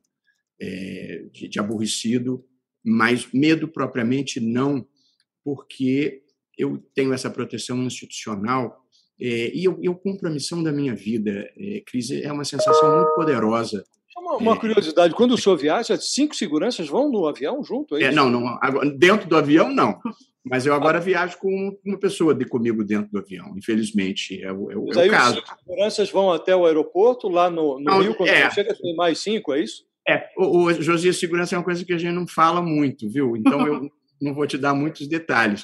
[0.59, 2.43] é, de, de aborrecido,
[2.83, 4.85] mas medo propriamente não,
[5.43, 6.23] porque
[6.57, 8.81] eu tenho essa proteção institucional
[9.19, 11.47] é, e eu, eu, cumpro a missão da minha vida.
[11.55, 13.83] É, Cris, é uma sensação muito poderosa.
[14.17, 17.95] Uma, uma curiosidade, quando o senhor viaja, cinco seguranças vão no avião junto?
[17.97, 18.59] É, é não, não,
[18.97, 19.99] dentro do avião, não.
[20.43, 24.41] Mas eu agora viajo com uma pessoa de comigo dentro do avião, infelizmente.
[24.41, 25.39] É o, é o, Mas é o caso.
[25.39, 28.49] Os seguranças vão até o aeroporto, lá no, no não, Rio, quando é.
[28.49, 29.85] chega, tem mais cinco, é isso?
[30.07, 33.37] É, o, o Josias, segurança é uma coisa que a gente não fala muito, viu?
[33.37, 35.63] Então eu não vou te dar muitos detalhes.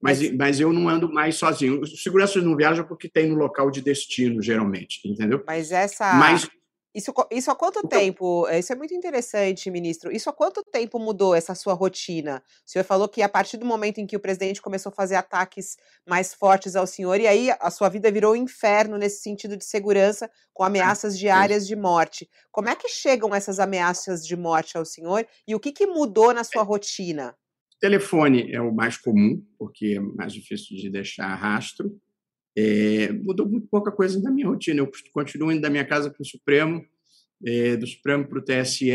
[0.00, 1.80] Mas, mas eu não ando mais sozinho.
[1.80, 5.42] Os seguranças não viajam porque tem no local de destino, geralmente, entendeu?
[5.46, 6.14] Mas essa.
[6.14, 6.50] Mas,
[6.94, 8.46] isso, isso há quanto então, tempo?
[8.48, 10.12] Eh, isso é muito interessante, ministro.
[10.12, 12.42] Isso há quanto tempo mudou essa sua rotina?
[12.66, 15.14] O senhor falou que a partir do momento em que o presidente começou a fazer
[15.14, 15.76] ataques
[16.06, 19.64] mais fortes ao senhor, e aí a sua vida virou um inferno nesse sentido de
[19.64, 22.28] segurança, com ameaças diárias de morte.
[22.50, 26.34] Como é que chegam essas ameaças de morte ao senhor e o que, que mudou
[26.34, 27.34] na sua rotina?
[27.80, 31.90] Telefone é o mais comum, porque é mais difícil de deixar rastro.
[32.56, 34.80] É, mudou muito pouca coisa na minha rotina.
[34.80, 36.84] Eu continuo indo da minha casa para o Supremo,
[37.44, 38.90] é, do Supremo para o TSE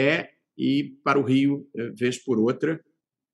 [0.58, 2.84] e para o Rio, é, vez por outra.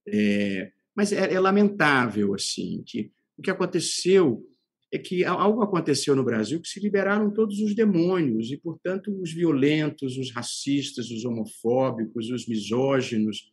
[0.08, 4.46] É, mas é, é, lamentável assim que o que aconteceu
[4.92, 9.34] é que algo aconteceu no Brasil que se liberaram todos os demônios e, portanto, os
[9.34, 13.52] violentos, os racistas, os homofóbicos, os misóginos,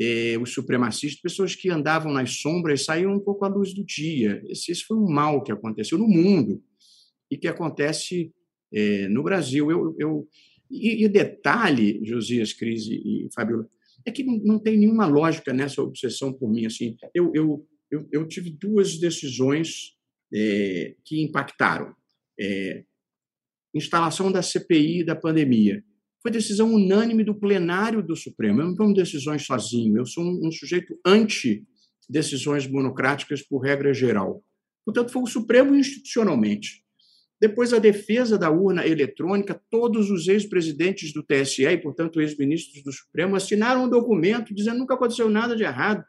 [0.00, 4.40] eh, os supremacistas, pessoas que andavam nas sombras saíram um pouco à luz do dia.
[4.46, 6.62] Esse, esse foi um mal que aconteceu no mundo
[7.28, 8.32] e que acontece
[8.72, 9.68] eh, no Brasil.
[9.72, 10.28] Eu, eu,
[10.70, 13.68] e, e detalhe, Josias, Cris e Fabiola,
[14.06, 16.64] é que não, não, tem nenhuma lógica nessa obsessão por mim.
[16.64, 19.96] Assim, eu, eu, eu, eu tive duas decisões
[20.32, 21.92] é, que impactaram.
[23.74, 25.82] Instalação da CPI da pandemia
[26.22, 28.60] foi decisão unânime do plenário do Supremo.
[28.60, 34.42] Eu não tomo decisões sozinho, eu sou um, sujeito anti-decisões monocráticas por regra geral.
[34.84, 36.84] Portanto, foi o Supremo institucionalmente.
[37.40, 42.92] Depois, a defesa da urna eletrônica, todos os ex-presidentes do TSE e, portanto, ex-ministros do
[42.92, 46.04] Supremo assinaram um documento dizendo que nunca aconteceu nada de errado.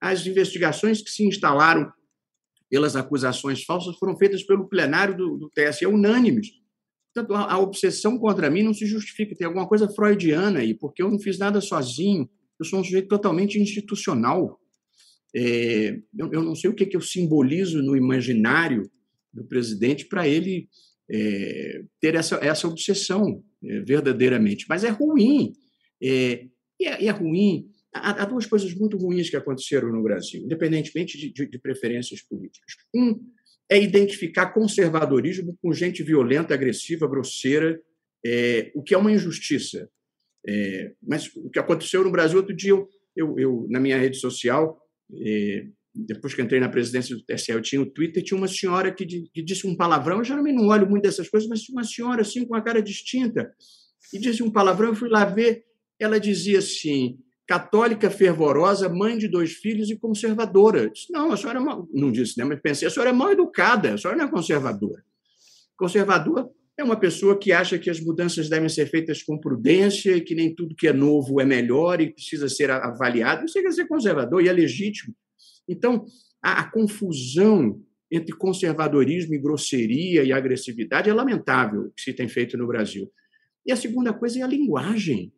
[0.00, 1.92] As investigações que se instalaram
[2.70, 6.61] pelas acusações falsas foram feitas pelo plenário do, do TSE, unânimes.
[7.14, 9.36] Portanto, a, a, obsessão contra mim não se justifica.
[9.36, 12.28] Tem alguma coisa freudiana aí, porque eu não fiz nada sozinho.
[12.58, 14.58] Eu sou um sujeito totalmente institucional.
[15.34, 18.90] É, eu, eu, não sei o que, que eu simbolizo no imaginário
[19.32, 20.68] do presidente para ele
[21.10, 24.66] é, ter essa, essa obsessão é, verdadeiramente.
[24.68, 25.52] Mas é ruim.
[26.02, 26.46] É,
[26.80, 27.68] e é, é, ruim.
[27.94, 32.22] Há, há, duas coisas muito ruins que aconteceram no Brasil, independentemente de, de, de preferências
[32.22, 32.72] políticas.
[32.94, 33.20] Um
[33.72, 37.80] é identificar conservadorismo com gente violenta, agressiva, grosseira,
[38.22, 39.88] é, o que é uma injustiça.
[40.46, 44.18] É, mas o que aconteceu no Brasil, outro dia, eu, eu, eu na minha rede
[44.18, 44.78] social,
[45.24, 48.92] é, depois que entrei na presidência do TSE, eu tinha o Twitter, tinha uma senhora
[48.92, 52.20] que, que, disse um palavrão, eu geralmente não olho muito dessas coisas, mas uma senhora
[52.20, 53.50] assim, com uma cara distinta,
[54.12, 55.64] e disse um palavrão, eu fui lá ver,
[55.98, 60.90] ela dizia assim, católica fervorosa, mãe de dois filhos e conservadora.
[60.90, 61.88] disse, não, a senhora é mal...
[61.92, 62.44] não disse, né?
[62.44, 65.04] mas pensei, a senhora é mal educada, a senhora não é conservadora.
[65.76, 70.34] Conservador é uma pessoa que acha que as mudanças devem ser feitas com prudência que
[70.34, 73.48] nem tudo que é novo é melhor e precisa ser avaliado.
[73.48, 75.14] Você quer ser conservador e é legítimo.
[75.68, 76.04] Então,
[76.42, 82.28] a, a confusão entre conservadorismo e grosseria e agressividade é lamentável o que se tem
[82.28, 83.10] feito no Brasil.
[83.64, 85.32] E a segunda coisa é a linguagem.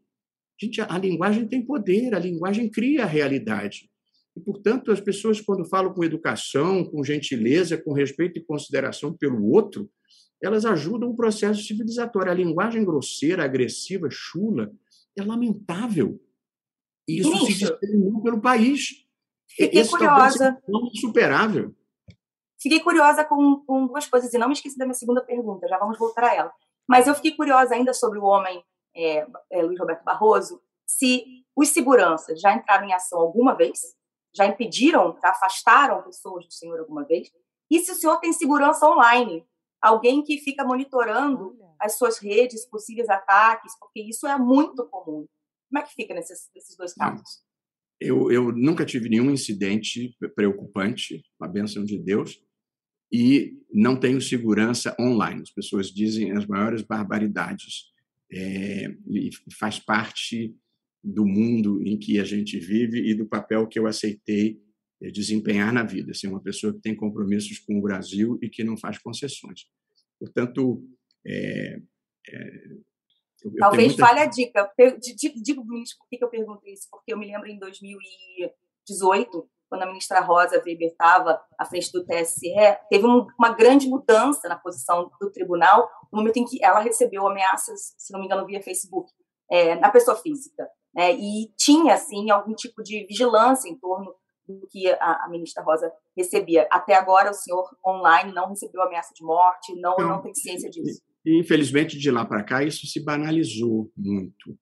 [0.60, 3.90] Gente, a linguagem tem poder, a linguagem cria a realidade.
[4.36, 9.50] E, portanto, as pessoas, quando falam com educação, com gentileza, com respeito e consideração pelo
[9.50, 9.90] outro,
[10.42, 12.30] elas ajudam o processo civilizatório.
[12.30, 14.72] A linguagem grosseira, agressiva, chula,
[15.16, 16.20] é lamentável.
[17.08, 19.06] E isso, se distribuiu pelo país.
[19.48, 20.58] Fiquei Esse curiosa.
[20.66, 21.74] É insuperável.
[22.60, 25.78] Fiquei curiosa com, com duas coisas, e não me esqueci da minha segunda pergunta, já
[25.78, 26.52] vamos voltar a ela.
[26.88, 28.62] Mas eu fiquei curiosa ainda sobre o homem
[28.94, 33.80] é, é, Luiz Roberto Barroso, se os seguranças já entraram em ação alguma vez,
[34.34, 37.30] já impediram, já afastaram pessoas do senhor alguma vez,
[37.70, 39.44] e se o senhor tem segurança online,
[39.80, 45.26] alguém que fica monitorando as suas redes, possíveis ataques, porque isso é muito comum.
[45.68, 47.42] Como é que fica nesses, nesses dois casos?
[48.00, 52.40] Eu, eu nunca tive nenhum incidente preocupante, a bênção de Deus,
[53.12, 55.42] e não tenho segurança online.
[55.42, 57.93] As pessoas dizem as maiores barbaridades
[58.32, 60.54] é, e faz parte
[61.02, 64.58] do mundo em que a gente vive e do papel que eu aceitei
[65.02, 68.64] é, desempenhar na vida, ser uma pessoa que tem compromissos com o Brasil e que
[68.64, 69.66] não faz concessões.
[70.18, 70.82] Portanto,
[71.26, 71.78] é,
[72.28, 72.68] é,
[73.44, 74.06] eu, talvez muita...
[74.06, 74.72] a dica.
[75.42, 76.88] Digo, ministro, por que eu pergunto isso?
[76.90, 82.04] Porque eu me lembro em 2018, quando a ministra Rosa Weber estava à frente do
[82.04, 82.54] TSE,
[82.88, 87.92] teve uma grande mudança na posição do tribunal no momento em que ela recebeu ameaças,
[87.98, 89.10] se não me engano, via Facebook,
[89.50, 90.64] é, na pessoa física.
[90.94, 91.12] Né?
[91.12, 94.14] E tinha, assim, algum tipo de vigilância em torno
[94.46, 96.68] do que a, a, ministra Rosa recebia.
[96.70, 100.70] Até agora, o senhor online não recebeu ameaça de morte, não, não, não tem ciência
[100.70, 101.02] disso.
[101.26, 104.56] E, infelizmente, de lá para cá, isso se banalizou muito.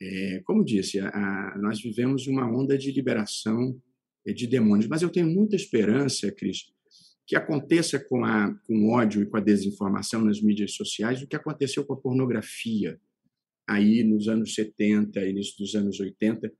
[0.00, 3.74] É, como disse, a, a, nós vivemos uma onda de liberação
[4.32, 6.72] de demônios, mas eu tenho muita esperança, Cris,
[7.26, 11.26] que aconteça com, a, com o ódio e com a desinformação nas mídias sociais o
[11.26, 12.98] que aconteceu com a pornografia
[13.66, 16.52] aí nos anos 70, início dos anos 80,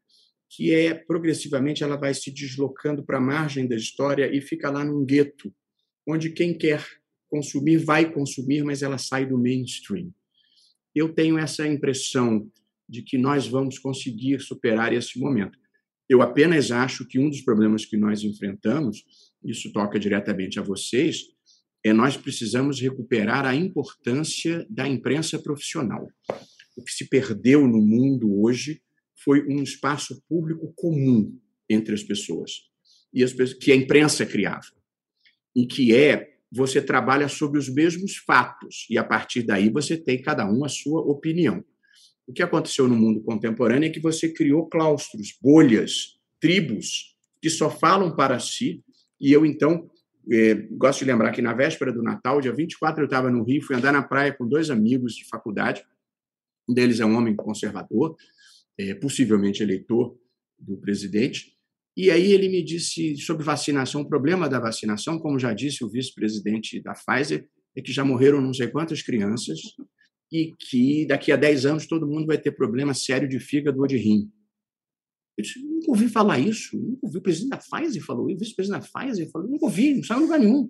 [0.49, 4.85] que é progressivamente ela vai se deslocando para a margem da história e fica lá
[4.85, 5.53] num gueto,
[6.07, 6.85] onde quem quer
[7.29, 10.15] consumir vai consumir, mas ela sai do mainstream.
[10.95, 12.51] Eu tenho essa impressão
[12.89, 15.59] de que nós vamos conseguir superar esse momento.
[16.09, 19.05] Eu apenas acho que um dos problemas que nós enfrentamos,
[19.45, 21.23] isso toca diretamente a vocês,
[21.83, 26.09] é nós precisamos recuperar a importância da imprensa profissional.
[26.77, 28.83] O que se perdeu no mundo hoje
[29.23, 31.39] foi um espaço público comum
[31.69, 32.53] entre as pessoas
[33.13, 34.67] e as pessoas, que a imprensa criava
[35.55, 40.21] e que é você trabalha sobre os mesmos fatos e a partir daí você tem
[40.21, 41.65] cada um a sua opinião.
[42.27, 47.71] O que aconteceu no mundo contemporâneo é que você criou claustros, bolhas, tribos que só
[47.71, 48.83] falam para si.
[49.21, 49.91] E eu, então,
[50.33, 53.63] eh, gosto de lembrar que na véspera do Natal, dia 24, eu estava no Rio,
[53.63, 55.85] fui andar na praia com dois amigos de faculdade.
[56.69, 58.17] Um deles é um homem conservador,
[58.79, 60.17] eh, possivelmente eleitor
[60.59, 61.53] do presidente.
[61.97, 64.01] E aí ele me disse sobre vacinação.
[64.01, 68.41] O problema da vacinação, como já disse o vice-presidente da Pfizer, é que já morreram
[68.41, 69.61] não sei quantas crianças
[70.35, 73.87] e que daqui a 10 anos todo mundo vai ter problema sério de fígado ou
[73.87, 74.29] de rim.
[75.39, 77.19] Eu disse, nunca ouvi falar isso, nunca ouvi.
[77.19, 80.41] O presidente da Pfizer falou, o vice-presidente da Pfizer falou, nunca ouvi, não saiu lugar
[80.41, 80.69] nenhum.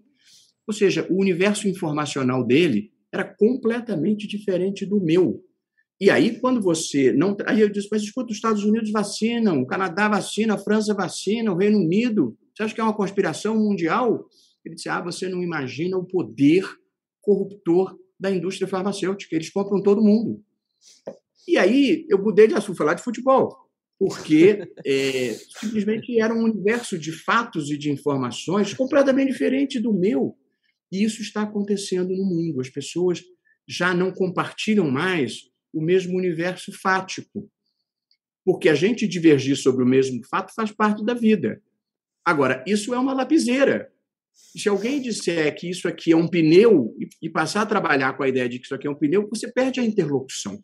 [0.66, 5.42] Ou seja, o universo informacional dele era completamente diferente do meu.
[5.98, 7.34] E aí, quando você não.
[7.46, 11.50] Aí eu disse, mas escuta, os Estados Unidos vacinam, o Canadá vacina, a França vacina,
[11.50, 12.36] o Reino Unido.
[12.54, 14.28] Você acha que é uma conspiração mundial?
[14.62, 16.68] Ele disse, ah, você não imagina o poder
[17.22, 19.34] corruptor da indústria farmacêutica.
[19.34, 20.42] Eles compram todo mundo.
[21.46, 23.54] E aí eu mudei de assunto, falar de futebol,
[23.98, 30.36] porque é, simplesmente era um universo de fatos e de informações completamente diferente do meu.
[30.90, 32.60] E isso está acontecendo no mundo.
[32.60, 33.22] As pessoas
[33.66, 37.50] já não compartilham mais o mesmo universo fático.
[38.44, 41.62] Porque a gente divergir sobre o mesmo fato faz parte da vida.
[42.24, 43.90] Agora, isso é uma lapiseira.
[44.34, 48.28] Se alguém disser que isso aqui é um pneu e passar a trabalhar com a
[48.28, 50.62] ideia de que isso aqui é um pneu, você perde a interlocução.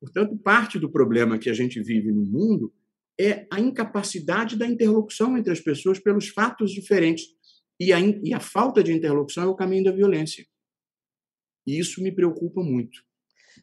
[0.00, 2.72] Portanto, parte do problema que a gente vive no mundo
[3.18, 7.26] é a incapacidade da interlocução entre as pessoas pelos fatos diferentes.
[7.80, 10.44] E a, e a falta de interlocução é o caminho da violência.
[11.66, 13.02] E isso me preocupa muito.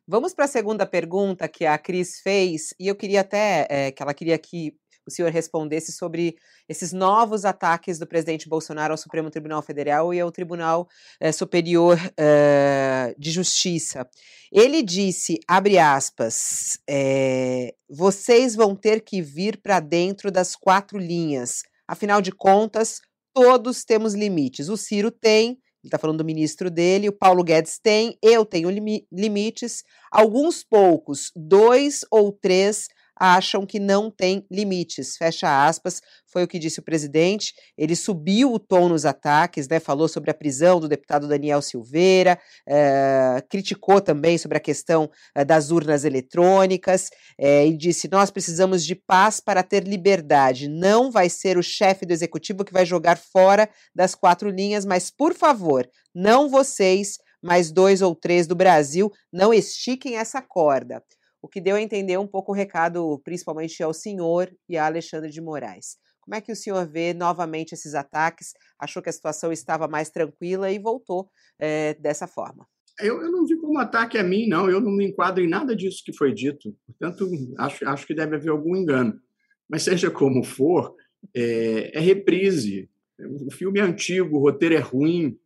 [0.07, 4.01] Vamos para a segunda pergunta que a Cris fez, e eu queria até é, que
[4.01, 4.73] ela queria que
[5.11, 6.35] o senhor respondesse sobre
[6.67, 10.87] esses novos ataques do presidente Bolsonaro ao Supremo Tribunal Federal e ao Tribunal
[11.19, 14.07] é, Superior é, de Justiça.
[14.51, 21.63] Ele disse, abre aspas, é, vocês vão ter que vir para dentro das quatro linhas.
[21.87, 23.01] Afinal de contas,
[23.33, 24.69] todos temos limites.
[24.69, 28.69] O Ciro tem, ele está falando do ministro dele, o Paulo Guedes tem, eu tenho
[29.11, 32.87] limites, alguns poucos, dois ou três
[33.21, 35.15] acham que não tem limites.
[35.15, 37.53] Fecha aspas, foi o que disse o presidente.
[37.77, 39.79] Ele subiu o tom nos ataques, né?
[39.79, 45.45] Falou sobre a prisão do deputado Daniel Silveira, é, criticou também sobre a questão é,
[45.45, 50.67] das urnas eletrônicas é, e disse: nós precisamos de paz para ter liberdade.
[50.67, 55.11] Não vai ser o chefe do executivo que vai jogar fora das quatro linhas, mas
[55.11, 61.03] por favor, não vocês, mas dois ou três do Brasil, não estiquem essa corda
[61.41, 65.31] o que deu a entender um pouco o recado, principalmente ao senhor e a Alexandre
[65.31, 65.97] de Moraes.
[66.21, 68.53] Como é que o senhor vê novamente esses ataques?
[68.79, 71.29] Achou que a situação estava mais tranquila e voltou
[71.59, 72.67] é, dessa forma?
[72.99, 74.69] Eu, eu, não vi como ataque a mim, não.
[74.69, 76.75] Eu não me enquadro em nada disso que foi dito.
[76.85, 77.27] Portanto,
[77.57, 79.19] acho, acho que deve haver algum engano.
[79.67, 80.95] Mas seja como for,
[81.35, 82.89] é, é reprise.
[83.19, 85.37] O filme é antigo, o roteiro é ruim,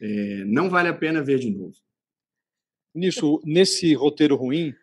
[0.00, 1.74] é, não vale a pena ver de novo.
[2.94, 4.74] Nisso, nesse roteiro ruim,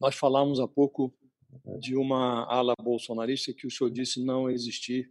[0.00, 1.12] nós falamos há pouco
[1.78, 5.10] de uma ala bolsonarista que o senhor disse não existir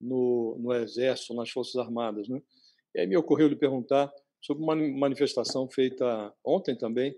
[0.00, 2.28] no, no Exército, nas Forças Armadas.
[2.28, 2.40] Né?
[2.94, 7.14] E aí me ocorreu lhe perguntar sobre uma manifestação feita ontem também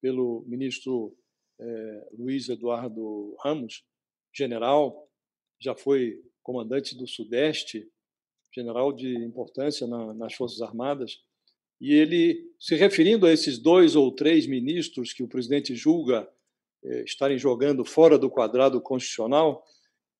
[0.00, 1.16] pelo ministro
[1.60, 3.84] é, Luiz Eduardo Ramos,
[4.34, 5.08] general,
[5.60, 7.88] já foi comandante do Sudeste,
[8.52, 11.22] general de importância na, nas Forças Armadas,
[11.80, 16.41] e ele, se referindo a esses dois ou três ministros que o presidente julga eh,
[17.04, 19.64] estarem jogando fora do quadrado constitucional,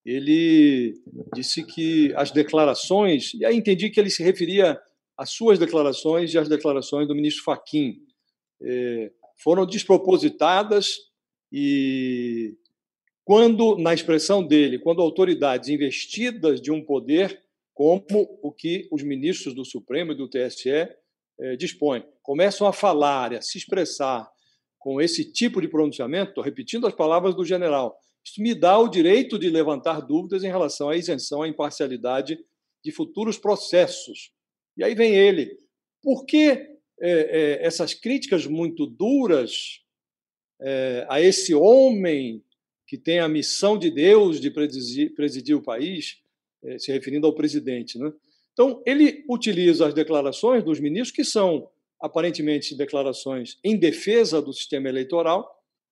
[0.05, 0.95] ele
[1.35, 4.81] disse que as declarações, e aí entendi que ele se referia
[5.17, 8.01] às suas declarações e às declarações do ministro Faquim,
[8.61, 10.97] eh, foram despropositadas
[11.53, 12.57] e
[13.25, 17.41] quando, na expressão dele, quando autoridades investidas de um poder
[17.73, 23.33] como o que os ministros do Supremo e do TSE eh, dispõem, começam a falar,
[23.35, 24.29] a se expressar
[24.83, 28.89] com esse tipo de pronunciamento, estou repetindo as palavras do general, isso me dá o
[28.89, 32.39] direito de levantar dúvidas em relação à isenção, à imparcialidade
[32.85, 34.33] de futuros processos.
[34.77, 35.57] E aí vem ele.
[36.03, 36.71] Por que é,
[37.01, 39.81] é, essas críticas muito duras
[40.61, 42.43] é, a esse homem
[42.87, 46.21] que tem a missão de Deus de presidir, presidir o país,
[46.65, 47.99] é, se referindo ao presidente?
[47.99, 48.13] Né?
[48.53, 51.69] Então, ele utiliza as declarações dos ministros, que são
[52.03, 55.49] aparentemente declarações em defesa do sistema eleitoral,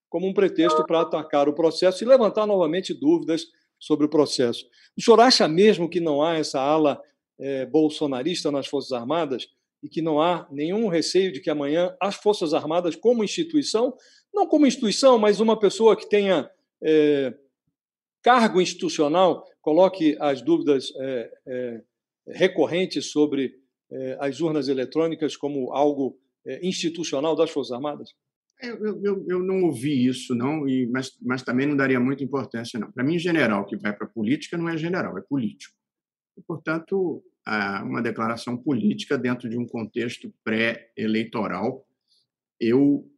[0.09, 3.47] como um pretexto para atacar o processo e levantar novamente dúvidas
[3.79, 4.67] sobre o processo.
[4.99, 7.01] O senhor acha mesmo que não há essa ala
[7.39, 9.47] é, bolsonarista nas Forças Armadas
[9.83, 13.97] e que não há nenhum receio de que amanhã as Forças Armadas, como instituição,
[14.35, 16.51] não como instituição, mas uma pessoa que tenha
[16.83, 17.33] é,
[18.23, 21.81] cargo institucional, coloque as dúvidas é
[22.33, 23.51] recorrentes sobre eh,
[24.21, 28.11] as urnas eletrônicas como algo eh, institucional das Forças Armadas?
[28.63, 32.79] Eu, eu, eu não ouvi isso, não, e, mas, mas também não daria muita importância,
[32.79, 32.93] não.
[32.93, 35.75] Para mim, general que vai para a política não é general, é político.
[36.37, 37.25] E, portanto,
[37.83, 41.87] uma declaração política dentro de um contexto pré-eleitoral.
[42.61, 43.11] Eu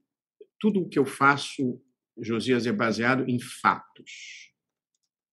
[0.59, 1.83] tudo o que eu faço,
[2.19, 4.52] Josias, é baseado em fatos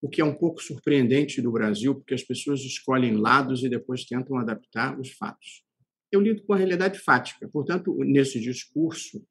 [0.02, 4.06] o que é um pouco surpreendente do Brasil, porque as pessoas escolhem lados e depois
[4.06, 5.64] tentam adaptar os fatos.
[6.12, 9.24] Eu lido com a realidade fática, portanto, nesse discurso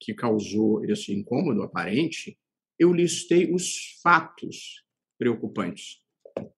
[0.00, 2.38] que causou esse incômodo aparente,
[2.78, 4.84] eu listei os fatos
[5.18, 6.00] preocupantes.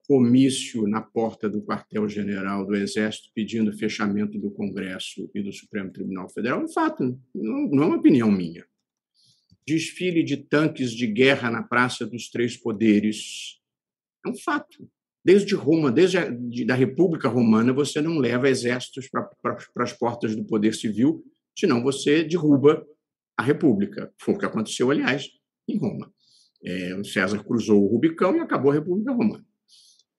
[0.07, 6.28] Comício na porta do quartel-general do Exército pedindo fechamento do Congresso e do Supremo Tribunal
[6.28, 8.64] Federal, é um fato, não é uma opinião minha
[9.66, 13.58] desfile de tanques de guerra na Praça dos Três Poderes.
[14.24, 14.88] É um fato.
[15.24, 20.34] Desde Roma, desde a de, da República Romana, você não leva exércitos para as portas
[20.34, 21.22] do poder civil,
[21.58, 22.86] senão você derruba
[23.36, 24.12] a República.
[24.18, 25.28] Foi o que aconteceu, aliás,
[25.68, 26.12] em Roma.
[26.64, 29.44] É, o César cruzou o Rubicão e acabou a República Romana.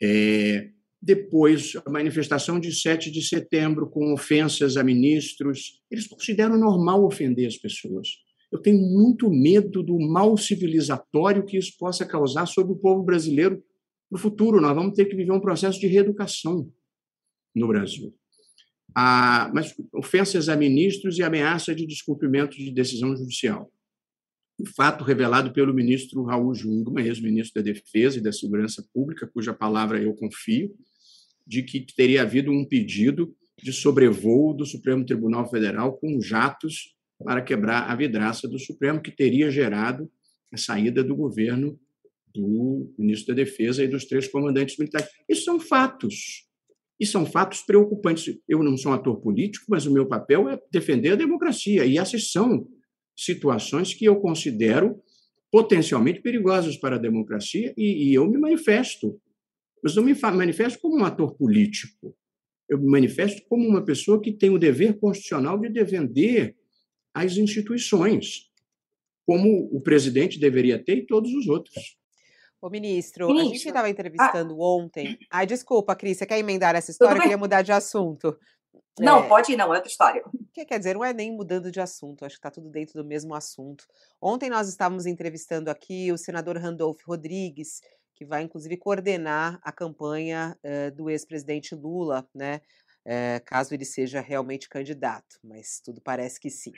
[0.01, 0.69] É,
[1.01, 7.47] depois, a manifestação de 7 de setembro, com ofensas a ministros, eles consideram normal ofender
[7.47, 8.07] as pessoas.
[8.51, 13.63] Eu tenho muito medo do mal civilizatório que isso possa causar sobre o povo brasileiro
[14.09, 14.59] no futuro.
[14.59, 16.69] Nós vamos ter que viver um processo de reeducação
[17.55, 18.13] no Brasil.
[18.93, 23.71] Ah, mas ofensas a ministros e ameaça de descumprimento de decisão judicial.
[24.59, 29.53] O fato revelado pelo ministro Raul Jungmann, ex-ministro da Defesa e da Segurança Pública, cuja
[29.53, 30.75] palavra eu confio,
[31.47, 37.41] de que teria havido um pedido de sobrevoo do Supremo Tribunal Federal com jatos para
[37.41, 40.09] quebrar a vidraça do Supremo, que teria gerado
[40.51, 41.79] a saída do governo
[42.33, 45.09] do ministro da Defesa e dos três comandantes militares.
[45.27, 46.47] Isso são fatos.
[46.99, 48.37] E são fatos preocupantes.
[48.47, 51.85] Eu não sou um ator político, mas o meu papel é defender a democracia.
[51.85, 52.67] E essas são
[53.15, 55.01] situações que eu considero
[55.51, 59.19] potencialmente perigosas para a democracia e, e eu me manifesto.
[59.83, 62.15] Mas não me manifesto como um ator político.
[62.69, 66.55] Eu me manifesto como uma pessoa que tem o dever constitucional de defender
[67.13, 68.49] as instituições,
[69.25, 71.97] como o presidente deveria ter e todos os outros.
[72.61, 73.49] Ô, ministro, ministro.
[73.49, 74.75] a gente estava entrevistando ah.
[74.77, 75.17] ontem.
[75.31, 77.17] Ai, desculpa, Cris, você quer emendar essa história?
[77.17, 78.37] Eu queria mudar de assunto.
[78.99, 79.27] Não, é...
[79.27, 80.23] pode ir, não, é outra história.
[80.53, 83.07] Que quer dizer, não é nem mudando de assunto, acho que está tudo dentro do
[83.07, 83.85] mesmo assunto.
[84.21, 87.81] Ontem nós estávamos entrevistando aqui o senador Randolph Rodrigues,
[88.13, 92.61] que vai inclusive coordenar a campanha uh, do ex-presidente Lula, né?
[93.03, 96.73] Uh, caso ele seja realmente candidato, mas tudo parece que sim.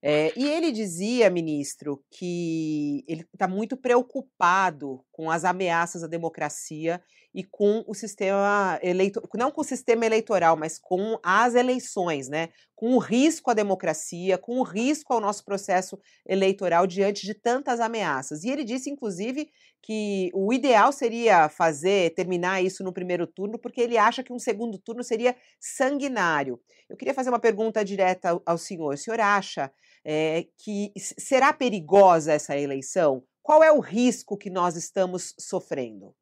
[0.00, 7.02] É, e ele dizia, ministro, que ele está muito preocupado com as ameaças à democracia
[7.38, 12.48] e com o sistema eleitoral, não com o sistema eleitoral, mas com as eleições, né?
[12.74, 17.78] Com o risco à democracia, com o risco ao nosso processo eleitoral diante de tantas
[17.78, 18.42] ameaças.
[18.42, 19.48] E ele disse, inclusive,
[19.80, 24.38] que o ideal seria fazer, terminar isso no primeiro turno, porque ele acha que um
[24.40, 26.58] segundo turno seria sanguinário.
[26.90, 28.94] Eu queria fazer uma pergunta direta ao, senhor.
[28.94, 29.70] O senhor acha
[30.04, 33.22] é, que será perigosa essa eleição?
[33.44, 36.12] Qual é o risco que nós estamos sofrendo?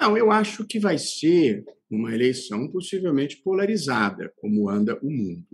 [0.00, 5.46] Não, eu acho que vai ser uma eleição possivelmente polarizada, como anda o mundo.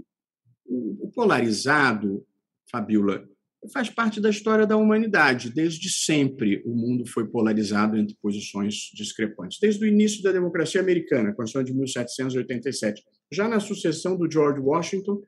[0.66, 2.26] O polarizado,
[2.70, 3.26] Fabiola,
[3.72, 5.50] faz parte da história da humanidade.
[5.50, 9.58] Desde sempre o mundo foi polarizado entre posições discrepantes.
[9.58, 13.02] Desde o início da democracia americana, a Constituição de 1787.
[13.32, 15.22] Já na sucessão do George Washington,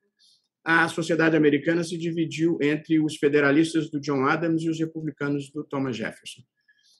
[0.64, 5.64] a sociedade americana se dividiu entre os federalistas do John Adams e os republicanos do
[5.64, 6.43] Thomas Jefferson.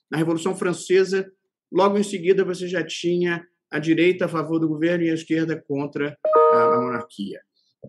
[0.09, 1.29] Na Revolução Francesa,
[1.71, 5.61] logo em seguida, você já tinha a direita a favor do governo e a esquerda
[5.67, 7.41] contra a monarquia.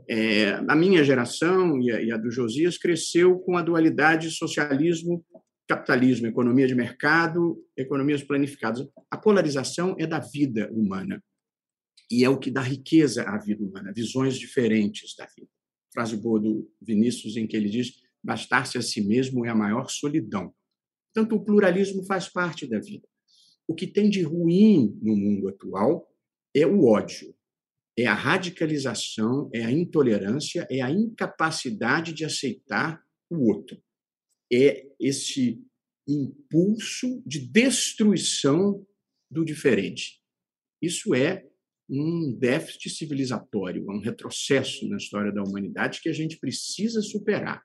[0.08, 5.24] É, a minha geração e a, e a do Josias cresceu com a dualidade socialismo
[5.66, 8.88] capitalismo, economia de mercado, economias planificadas.
[9.10, 11.22] A polarização é da vida humana
[12.10, 15.50] e é o que dá riqueza à vida humana, visões diferentes da vida
[15.98, 19.88] frase boa do Vinícius, em que ele diz: bastar-se a si mesmo é a maior
[19.90, 20.54] solidão.
[21.12, 23.07] Portanto, o pluralismo faz parte da vida.
[23.68, 26.10] O que tem de ruim no mundo atual
[26.56, 27.34] é o ódio,
[27.98, 33.78] é a radicalização, é a intolerância, é a incapacidade de aceitar o outro.
[34.50, 35.62] É esse
[36.08, 38.86] impulso de destruição
[39.30, 40.22] do diferente.
[40.80, 41.46] Isso é
[41.90, 47.62] um déficit civilizatório, um retrocesso na história da humanidade que a gente precisa superar.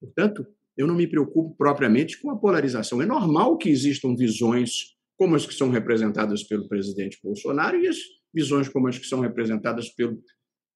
[0.00, 0.44] Portanto,
[0.76, 3.00] eu não me preocupo propriamente com a polarização.
[3.00, 7.96] É normal que existam visões como as que são representadas pelo presidente Bolsonaro e as
[8.32, 10.22] visões como as que são representadas pelo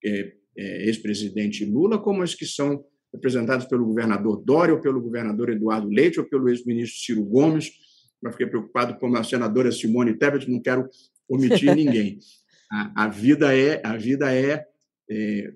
[0.05, 5.51] é, é, ex-presidente Lula, como as que são representadas pelo governador Dória, ou pelo governador
[5.51, 7.71] Eduardo Leite, ou pelo ex-ministro Ciro Gomes.
[8.23, 10.89] Eu fiquei preocupado com a senadora Simone Tebet, não quero
[11.29, 12.19] omitir ninguém.
[12.71, 14.65] A, a vida é a vida é,
[15.11, 15.53] é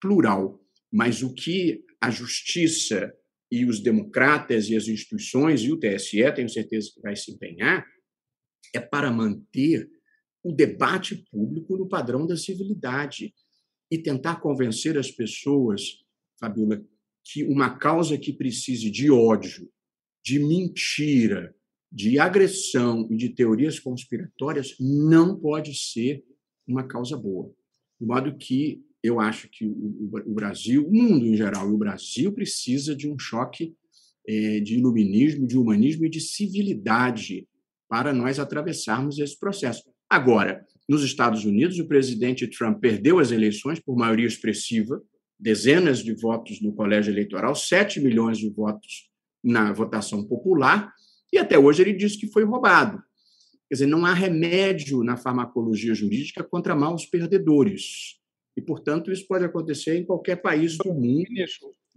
[0.00, 0.60] plural,
[0.92, 3.12] mas o que a justiça
[3.50, 7.84] e os democratas e as instituições e o TSE, tenho certeza que vai se empenhar,
[8.74, 9.88] é para manter
[10.42, 13.34] o debate público no padrão da civilidade
[13.90, 16.04] e tentar convencer as pessoas,
[16.38, 16.84] Fabiola,
[17.24, 19.68] que uma causa que precise de ódio,
[20.24, 21.54] de mentira,
[21.90, 26.24] de agressão e de teorias conspiratórias não pode ser
[26.66, 27.52] uma causa boa.
[27.98, 32.32] De modo que eu acho que o, Brasil, o mundo em geral, e o Brasil
[32.32, 33.74] precisa de um choque
[34.26, 37.48] é, de iluminismo, de humanismo e de civilidade
[37.88, 39.82] para nós atravessarmos esse processo.
[40.08, 45.02] Agora, nos Estados Unidos, o presidente Trump perdeu as eleições por maioria expressiva,
[45.38, 49.08] dezenas de votos no colégio eleitoral, 7 milhões de votos
[49.42, 50.92] na votação popular,
[51.32, 52.98] e até hoje ele disse que foi roubado.
[53.68, 58.18] Quer dizer, não há remédio na farmacologia jurídica contra maus perdedores.
[58.56, 61.26] E, portanto, isso pode acontecer em qualquer país do mundo.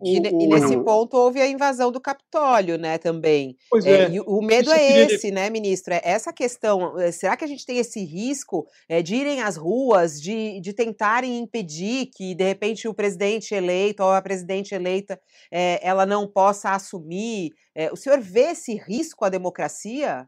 [0.03, 3.55] E, e, nesse ponto houve a invasão do Capitólio, né, também.
[3.69, 4.15] Pois é.
[4.15, 5.93] é o medo é esse, né, ministro?
[5.93, 6.99] É essa questão.
[6.99, 10.73] Eh, será que a gente tem esse risco é, de irem às ruas, de, de
[10.73, 15.19] tentarem impedir que, de repente, o presidente eleito ou a presidente eleita
[15.51, 17.51] é, ela não possa assumir?
[17.93, 20.27] o senhor vê esse risco à democracia?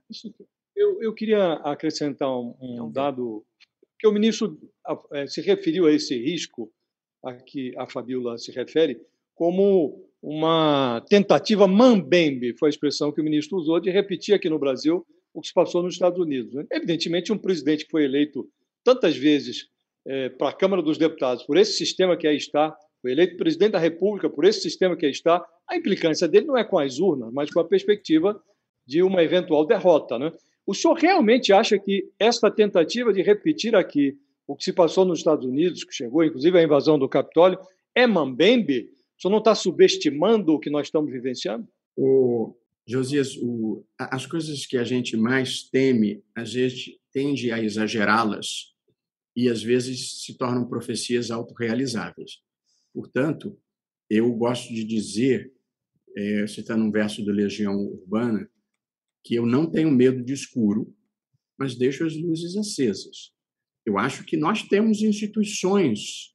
[0.73, 3.45] Eu, eu queria acrescentar um, um dado,
[3.99, 4.57] que o ministro
[5.27, 6.71] se referiu a esse risco
[7.23, 9.01] a que a Fabiola se refere,
[9.35, 14.59] como uma tentativa mambembe, foi a expressão que o ministro usou, de repetir aqui no
[14.59, 16.53] Brasil o que se passou nos Estados Unidos.
[16.53, 16.65] Né?
[16.71, 18.47] Evidentemente, um presidente que foi eleito
[18.83, 19.67] tantas vezes
[20.05, 23.71] é, para a Câmara dos Deputados por esse sistema que aí está, foi eleito presidente
[23.71, 26.99] da República por esse sistema que aí está, a implicância dele não é com as
[26.99, 28.41] urnas, mas com a perspectiva
[28.85, 30.17] de uma eventual derrota.
[30.19, 30.31] Né?
[30.65, 34.17] O senhor realmente acha que esta tentativa de repetir aqui
[34.47, 37.59] o que se passou nos Estados Unidos, que chegou inclusive à invasão do Capitólio,
[37.95, 38.89] é mambembe?
[39.23, 41.67] Senhor não está subestimando o que nós estamos vivenciando?
[41.95, 42.55] O
[42.85, 48.73] Josias, o, as coisas que a gente mais teme, às vezes tende a exagerá-las
[49.35, 52.41] e às vezes se tornam profecias autorrealizáveis.
[52.93, 53.57] Portanto,
[54.09, 55.53] eu gosto de dizer,
[56.15, 58.49] é, citando um verso do Legião Urbana,
[59.23, 60.93] que eu não tenho medo de escuro,
[61.57, 63.31] mas deixo as luzes acesas.
[63.85, 66.32] Eu acho que nós temos instituições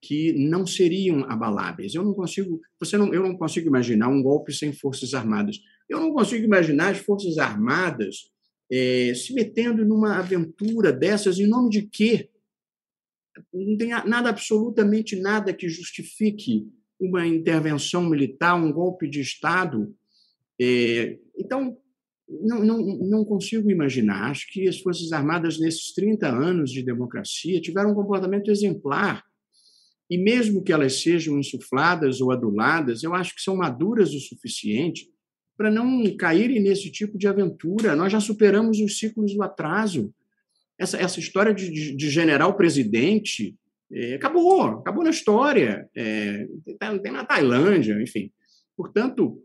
[0.00, 1.94] que não seriam abaláveis.
[1.94, 5.60] Eu não consigo, você não, eu não consigo imaginar um golpe sem forças armadas.
[5.88, 8.30] Eu não consigo imaginar as forças armadas
[8.72, 12.30] é, se metendo numa aventura dessas em nome de quê?
[13.52, 16.66] Não tem nada, absolutamente nada que justifique
[16.98, 19.94] uma intervenção militar, um golpe de Estado.
[20.60, 21.76] É, então,
[22.28, 24.30] não, não, não consigo imaginar.
[24.30, 29.24] Acho que as Forças Armadas, nesses 30 anos de democracia, tiveram um comportamento exemplar
[30.10, 35.08] e mesmo que elas sejam insufladas ou aduladas, eu acho que são maduras o suficiente
[35.56, 37.94] para não caírem nesse tipo de aventura.
[37.94, 40.12] Nós já superamos os ciclos do atraso.
[40.76, 43.54] Essa, essa história de, de, de general-presidente
[43.92, 45.88] é, acabou, acabou na história.
[45.94, 46.46] É,
[47.02, 48.32] tem na Tailândia, enfim.
[48.76, 49.40] Portanto,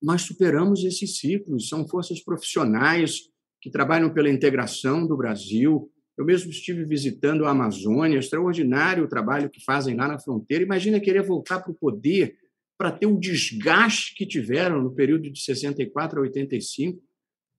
[0.00, 1.68] nós superamos esses ciclos.
[1.68, 3.22] São forças profissionais
[3.60, 9.48] que trabalham pela integração do Brasil, eu mesmo estive visitando a Amazônia, extraordinário o trabalho
[9.48, 10.62] que fazem lá na fronteira.
[10.62, 12.36] Imagina querer voltar para o poder
[12.76, 17.02] para ter o desgaste que tiveram no período de 64 a 85.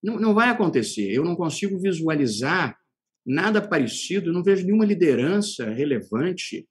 [0.03, 1.11] Não, não vai acontecer.
[1.11, 2.77] Eu não consigo visualizar
[3.25, 6.67] nada parecido, não vejo nenhuma liderança relevante.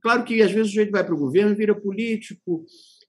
[0.00, 2.64] Claro que às vezes o jeito vai para o governo, vira político,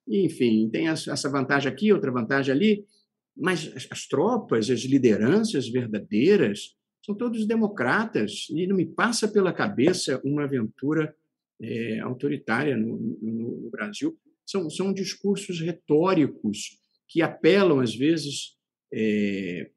[0.06, 2.86] enfim, tem essa vantagem aqui, outra vantagem ali,
[3.34, 6.76] mas as tropas, as lideranças verdadeiras,
[7.06, 11.16] são todos democratas e não me passa pela cabeça uma aventura
[11.62, 14.20] é, autoritária no, no, no, Brasil.
[14.44, 18.58] São, são discursos retóricos que apelam, às vezes,
[18.92, 19.70] é,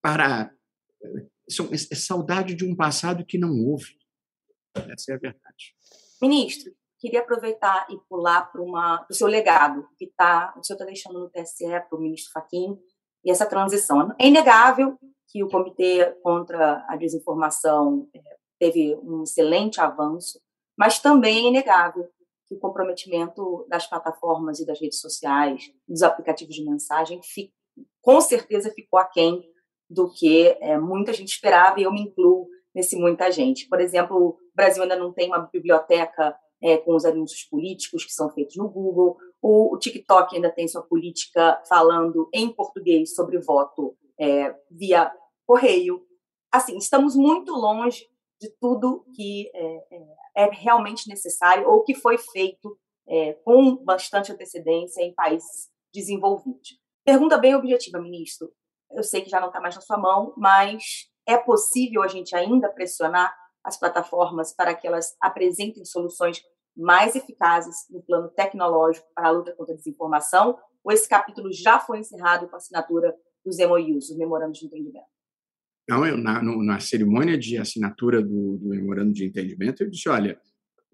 [0.00, 0.54] para.
[1.48, 3.98] São, é, é saudade de um passado que não houve.
[4.76, 5.74] Essa é a verdade.
[6.22, 11.18] Ministro, queria aproveitar e pular para o seu legado, que tá, o senhor está deixando
[11.18, 12.78] no TSE para o ministro Faquim,
[13.24, 14.14] e essa transição.
[14.18, 14.98] É inegável
[15.28, 18.20] que o Comitê contra a Desinformação é,
[18.58, 20.40] teve um excelente avanço,
[20.76, 22.08] mas também é inegável
[22.48, 27.20] que o comprometimento das plataformas e das redes sociais, dos aplicativos de mensagem,
[28.02, 29.48] com certeza ficou aquém
[29.88, 33.68] do que é, muita gente esperava, e eu me incluo nesse muita gente.
[33.68, 38.12] Por exemplo, o Brasil ainda não tem uma biblioteca é, com os anúncios políticos que
[38.12, 43.38] são feitos no Google, o, o TikTok ainda tem sua política falando em português sobre
[43.38, 45.10] voto é, via
[45.46, 46.06] correio.
[46.52, 48.06] Assim, estamos muito longe
[48.40, 54.32] de tudo que é, é, é realmente necessário ou que foi feito é, com bastante
[54.32, 56.78] antecedência em países desenvolvidos.
[57.04, 58.52] Pergunta bem objetiva, ministro.
[58.90, 62.34] Eu sei que já não está mais na sua mão, mas é possível a gente
[62.34, 63.34] ainda pressionar
[63.64, 66.42] as plataformas para que elas apresentem soluções
[66.76, 70.58] mais eficazes no plano tecnológico para a luta contra a desinformação?
[70.82, 75.06] Ou esse capítulo já foi encerrado com a assinatura dos MOUs, os Memorandos de Entendimento?
[75.88, 80.08] Não, eu, na, no, na cerimônia de assinatura do, do Memorando de Entendimento, eu disse:
[80.08, 80.40] olha,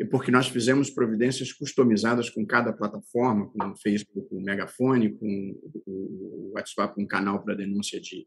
[0.01, 5.13] é porque nós fizemos providências customizadas com cada plataforma, com o Facebook, com o Megafone,
[5.19, 8.27] com o WhatsApp, um canal para denúncia de,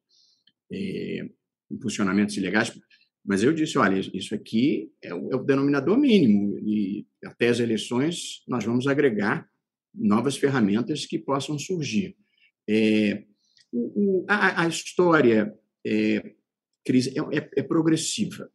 [0.71, 1.29] eh,
[1.71, 2.69] impulsionamentos ilegais,
[3.29, 7.59] mas eu disse, olha, isso aqui é o, é o denominador mínimo e até as
[7.59, 9.47] eleições nós vamos agregar
[9.93, 12.17] novas ferramentas que possam surgir.
[12.67, 13.23] É,
[13.71, 15.53] o, a, a, história,
[15.85, 16.33] é, é,
[17.37, 18.49] é, é progressiva.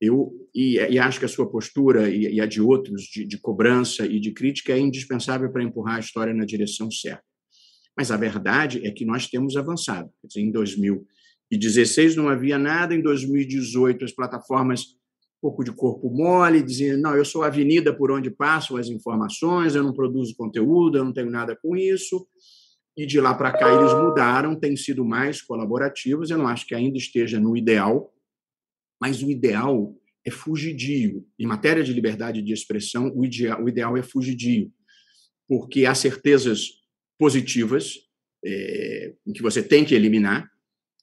[0.00, 3.38] Eu e, e, acho que a sua postura e, e a de outros de, de,
[3.38, 7.24] cobrança e de crítica é indispensável para empurrar a história na direção certa.
[7.96, 10.08] Mas a verdade é que nós temos avançado.
[10.22, 10.52] Dizer, em
[11.50, 14.96] 2016 não havia nada, em 2018 as plataformas
[15.38, 18.88] um pouco de corpo mole, diziam não, eu sou a avenida por onde passam as
[18.88, 22.26] informações, eu não produzo conteúdo, eu não tenho nada com isso.
[22.96, 26.30] E de lá para cá eles mudaram, têm sido mais colaborativos.
[26.30, 28.12] Eu não acho que ainda esteja no ideal,
[28.98, 29.94] mas o ideal
[30.24, 31.24] é fugidio.
[31.38, 34.72] Em matéria de liberdade de expressão, o ideal, o ideal é fugidio,
[35.46, 36.70] porque há certezas
[37.18, 37.98] positivas
[38.44, 40.50] é, que você tem que eliminar,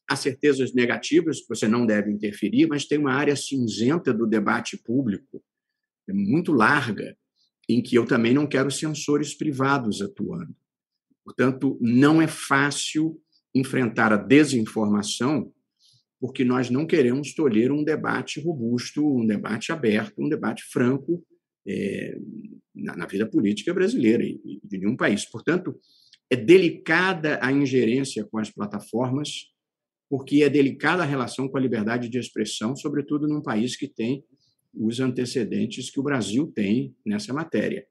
[0.10, 4.78] há certezas negativas que você não deve interferir, mas tem uma área cinzenta do debate
[4.78, 5.44] público
[6.10, 7.16] muito larga,
[7.70, 10.54] em que eu também não quero censores privados atuando.
[11.24, 13.20] Portanto, não é fácil
[13.56, 15.54] enfrentar a desinformação
[16.24, 21.22] porque nós não queremos tolher um debate robusto, um debate aberto, um debate franco
[21.68, 22.18] é,
[22.74, 25.26] na, na, vida política brasileira e, e de nenhum país.
[25.30, 25.78] Portanto,
[26.30, 29.53] é delicada a ingerência com as plataformas,
[30.14, 34.24] porque é delicada a relação com a liberdade de expressão, sobretudo num país que tem
[34.72, 37.88] os antecedentes que o Brasil tem nessa matéria.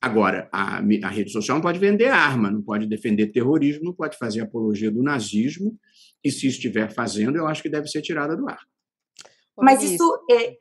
[0.00, 4.16] Agora, a, a, rede social não pode vender arma, não pode defender terrorismo, não pode
[4.16, 5.76] fazer apologia do nazismo,
[6.22, 8.60] e se estiver fazendo, eu acho que deve ser tirada do ar.
[9.58, 10.56] Mas isso é.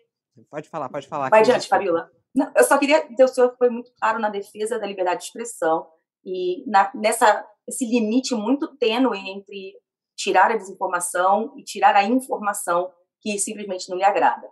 [0.49, 1.29] Pode falar, pode falar.
[1.29, 2.09] Vai adiante, Fabiola.
[2.33, 5.25] Não, eu só queria dizer, o senhor foi muito claro na defesa da liberdade de
[5.27, 5.85] expressão
[6.25, 9.75] e na, nessa esse limite muito tênue entre
[10.15, 14.49] tirar a desinformação e tirar a informação que simplesmente não lhe agrada.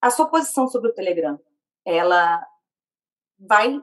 [0.00, 1.38] A sua posição sobre o Telegram,
[1.84, 2.44] ela
[3.38, 3.80] vai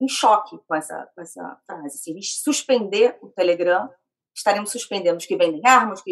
[0.00, 1.86] em choque com essa, com essa frase.
[1.86, 3.90] Assim, suspender o Telegram,
[4.34, 6.02] estaremos suspendendo os que vendem armas,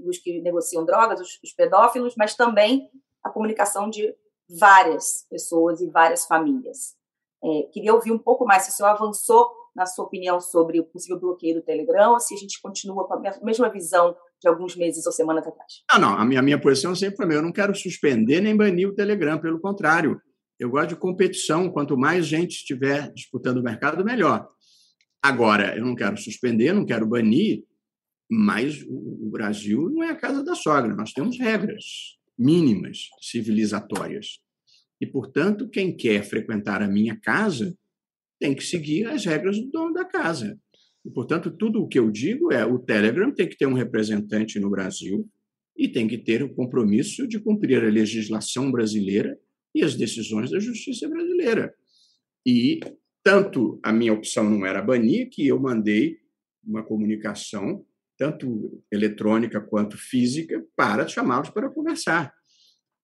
[0.00, 2.88] os que, negociam drogas, os, os pedófilos, mas também
[3.22, 4.14] a comunicação de
[4.48, 6.96] várias pessoas e várias famílias.
[7.42, 10.84] É, queria ouvir um pouco mais se o senhor avançou na sua opinião sobre o
[10.84, 14.76] possível bloqueio do Telegram ou se a gente continua com a mesma visão de alguns
[14.76, 15.82] meses ou semanas atrás.
[15.90, 18.88] Não, não, a minha, a minha posição sempre foi: eu não quero suspender nem banir
[18.88, 20.20] o Telegram, pelo contrário.
[20.58, 21.70] Eu gosto de competição.
[21.70, 24.48] Quanto mais gente estiver disputando o mercado, melhor.
[25.22, 27.64] Agora, eu não quero suspender, não quero banir,
[28.30, 30.94] mas o Brasil não é a casa da sogra.
[30.94, 31.84] Nós temos regras
[32.38, 34.40] mínimas civilizatórias.
[35.00, 37.76] E, portanto, quem quer frequentar a minha casa
[38.42, 40.58] tem que seguir as regras do dono da casa.
[41.04, 44.58] E, portanto, tudo o que eu digo é o Telegram tem que ter um representante
[44.58, 45.30] no Brasil
[45.76, 49.38] e tem que ter o compromisso de cumprir a legislação brasileira
[49.72, 51.72] e as decisões da justiça brasileira.
[52.44, 52.80] E
[53.22, 56.18] tanto a minha opção não era banir, que eu mandei
[56.64, 57.86] uma comunicação,
[58.18, 62.34] tanto eletrônica quanto física, para chamá-los para conversar.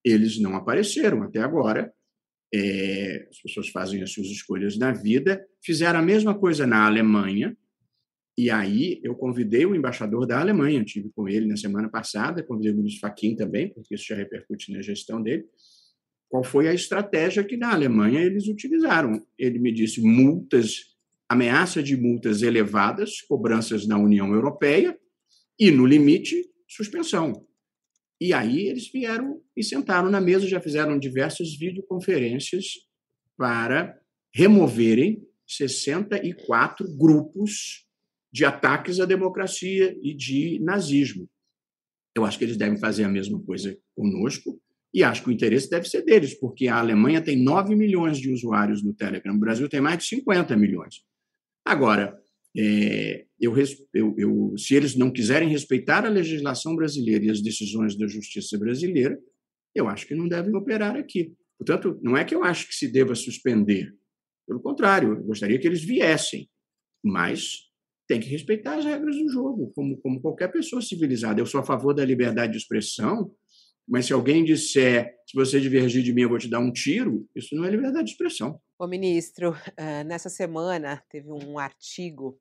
[0.05, 1.93] Eles não apareceram até agora.
[2.55, 5.45] É, as pessoas fazem as suas escolhas na vida.
[5.63, 7.57] Fizeram a mesma coisa na Alemanha.
[8.37, 12.73] E aí eu convidei o embaixador da Alemanha, tive com ele na semana passada, convidei
[12.73, 15.45] o ministro Fachin também, porque isso já repercute na gestão dele
[16.29, 19.27] qual foi a estratégia que na Alemanha eles utilizaram.
[19.39, 20.97] Ele me disse multas,
[21.29, 24.97] ameaça de multas elevadas, cobranças na União Europeia
[25.59, 27.47] e, no limite, suspensão.
[28.21, 32.67] E aí eles vieram e sentaram na mesa, já fizeram diversas videoconferências
[33.37, 33.99] para
[34.35, 37.87] removerem 64 grupos
[38.33, 41.29] de ataques à democracia e de nazismo.
[42.15, 44.61] Eu acho que eles devem fazer a mesma coisa conosco.
[44.93, 48.33] E acho que o interesse deve ser deles, porque a Alemanha tem 9 milhões de
[48.33, 51.03] usuários no Telegram, o Brasil tem mais de 50 milhões.
[51.65, 52.19] Agora,
[52.57, 53.55] é, eu,
[53.95, 58.59] eu, eu, se eles não quiserem respeitar a legislação brasileira e as decisões da justiça
[58.59, 59.19] brasileira,
[59.75, 61.33] eu acho que não devem operar aqui.
[61.59, 63.93] Portanto, não é que eu acho que se deva suspender.
[64.47, 66.49] Pelo contrário, eu gostaria que eles viessem.
[67.05, 67.69] Mas
[68.09, 71.41] tem que respeitar as regras do jogo, como, como qualquer pessoa civilizada.
[71.41, 73.31] Eu sou a favor da liberdade de expressão,
[73.89, 77.27] mas se alguém disser, se você divergir de mim, eu vou te dar um tiro,
[77.35, 78.61] isso não é liberdade de expressão.
[78.79, 79.57] Ô, ministro,
[80.07, 82.39] nessa semana teve um artigo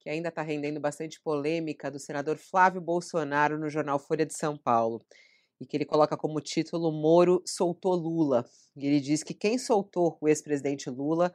[0.00, 4.56] que ainda está rendendo bastante polêmica do senador Flávio Bolsonaro no jornal Folha de São
[4.56, 5.00] Paulo.
[5.60, 8.46] E que ele coloca como título Moro soltou Lula.
[8.74, 11.34] E ele diz que quem soltou o ex-presidente Lula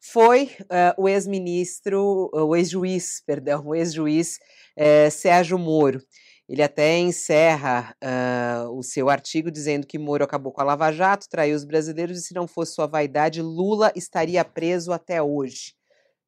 [0.00, 4.38] foi uh, o ex-ministro, o ex-juiz, perdão, o ex-juiz
[4.78, 6.00] uh, Sérgio Moro.
[6.48, 11.28] Ele até encerra uh, o seu artigo dizendo que Moro acabou com a Lava Jato,
[11.28, 15.74] traiu os brasileiros e se não fosse sua vaidade, Lula estaria preso até hoje.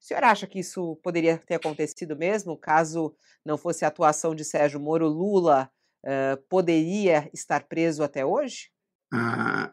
[0.00, 3.14] O senhor acha que isso poderia ter acontecido mesmo, caso
[3.44, 5.70] não fosse a atuação de Sérgio Moro, Lula
[6.04, 8.70] uh, poderia estar preso até hoje?
[9.12, 9.72] Ah,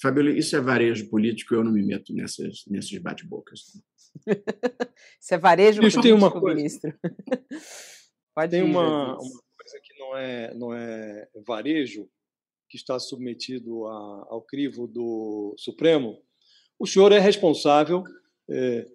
[0.00, 3.60] Fabíola, isso é varejo político, eu não me meto nessas, nesses bate-bocas.
[5.20, 6.92] isso é varejo político, tem uma coisa, ministro.
[8.34, 9.40] Pode tem ir, uma, uma,
[10.16, 12.08] é, não é varejo,
[12.68, 16.18] que está submetido a, ao crivo do Supremo.
[16.78, 18.04] O senhor é responsável,
[18.50, 18.86] é,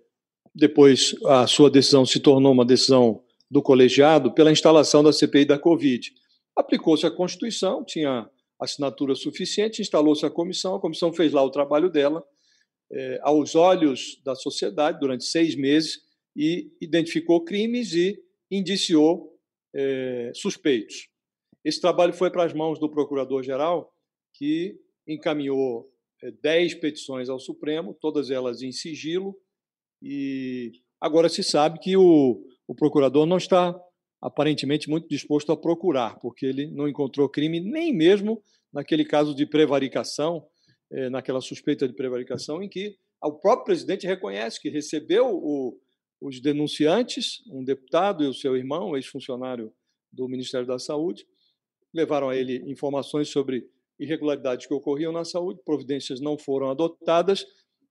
[0.53, 5.59] depois a sua decisão se tornou uma decisão do colegiado, pela instalação da CPI da
[5.59, 6.13] Covid.
[6.55, 11.89] Aplicou-se a Constituição, tinha assinatura suficiente, instalou-se a comissão, a comissão fez lá o trabalho
[11.89, 12.23] dela,
[12.91, 15.99] é, aos olhos da sociedade, durante seis meses,
[16.35, 19.37] e identificou crimes e indiciou
[19.73, 21.10] é, suspeitos.
[21.63, 23.93] Esse trabalho foi para as mãos do procurador-geral,
[24.33, 25.89] que encaminhou
[26.23, 29.35] é, dez petições ao Supremo, todas elas em sigilo,
[30.01, 33.79] e agora se sabe que o, o procurador não está
[34.21, 38.41] aparentemente muito disposto a procurar, porque ele não encontrou crime nem mesmo
[38.71, 40.45] naquele caso de prevaricação,
[40.91, 45.77] eh, naquela suspeita de prevaricação, em que o próprio presidente reconhece que recebeu o,
[46.19, 49.73] os denunciantes, um deputado e o seu irmão, ex-funcionário
[50.11, 51.25] do Ministério da Saúde,
[51.93, 53.67] levaram a ele informações sobre
[53.99, 57.45] irregularidades que ocorriam na saúde, providências não foram adotadas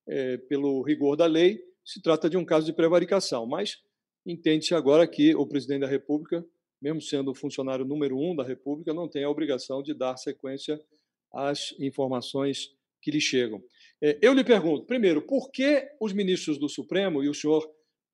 [0.08, 1.60] eh, pelo rigor da lei.
[1.84, 3.78] Se trata de um caso de prevaricação, mas
[4.26, 6.44] entende-se agora que o presidente da República,
[6.82, 10.80] mesmo sendo o funcionário número um da República, não tem a obrigação de dar sequência
[11.32, 13.62] às informações que lhe chegam.
[14.02, 17.64] É, eu lhe pergunto, primeiro, por que os ministros do Supremo, e o senhor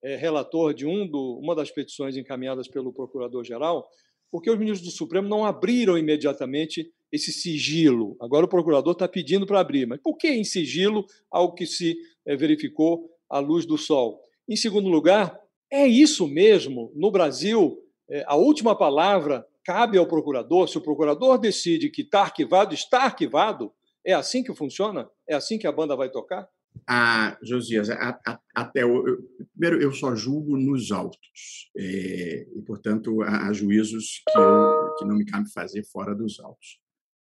[0.03, 3.89] é relator de um do, uma das petições encaminhadas pelo Procurador-Geral,
[4.31, 8.17] por que os ministros do Supremo não abriram imediatamente esse sigilo?
[8.21, 11.97] Agora o procurador está pedindo para abrir, mas por que em sigilo algo que se
[12.27, 14.21] é, verificou à luz do sol?
[14.49, 16.93] Em segundo lugar, é isso mesmo?
[16.95, 20.69] No Brasil, é, a última palavra cabe ao procurador.
[20.69, 23.73] Se o procurador decide que está arquivado, está arquivado.
[24.05, 25.11] É assim que funciona?
[25.29, 26.49] É assim que a banda vai tocar?
[26.89, 29.19] Ah, Josias, a, a, até o, eu,
[29.53, 35.05] primeiro eu só julgo nos autos é, e portanto há, há juízos que, eu, que
[35.05, 36.79] não me cabe fazer fora dos autos.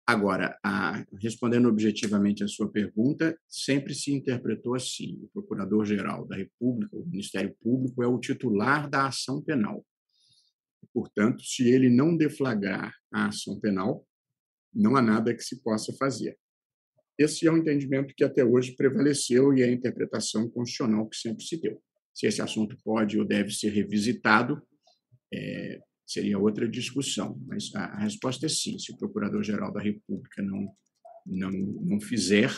[0.06, 6.96] Agora, a, respondendo objetivamente a sua pergunta, sempre se interpretou assim: o Procurador-Geral da República,
[6.96, 9.84] o Ministério Público, é o titular da ação penal.
[10.92, 14.04] Portanto, se ele não deflagrar a ação penal,
[14.74, 16.36] não há nada que se possa fazer.
[17.18, 21.44] Esse é o entendimento que até hoje prevaleceu e é a interpretação constitucional que sempre
[21.44, 21.80] se deu.
[22.14, 24.62] Se esse assunto pode ou deve ser revisitado,
[25.32, 28.78] é, seria outra discussão, mas a, a resposta é sim.
[28.78, 30.68] Se o Procurador-Geral da República não,
[31.26, 32.50] não, não fizer,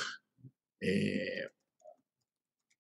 [0.83, 1.51] é,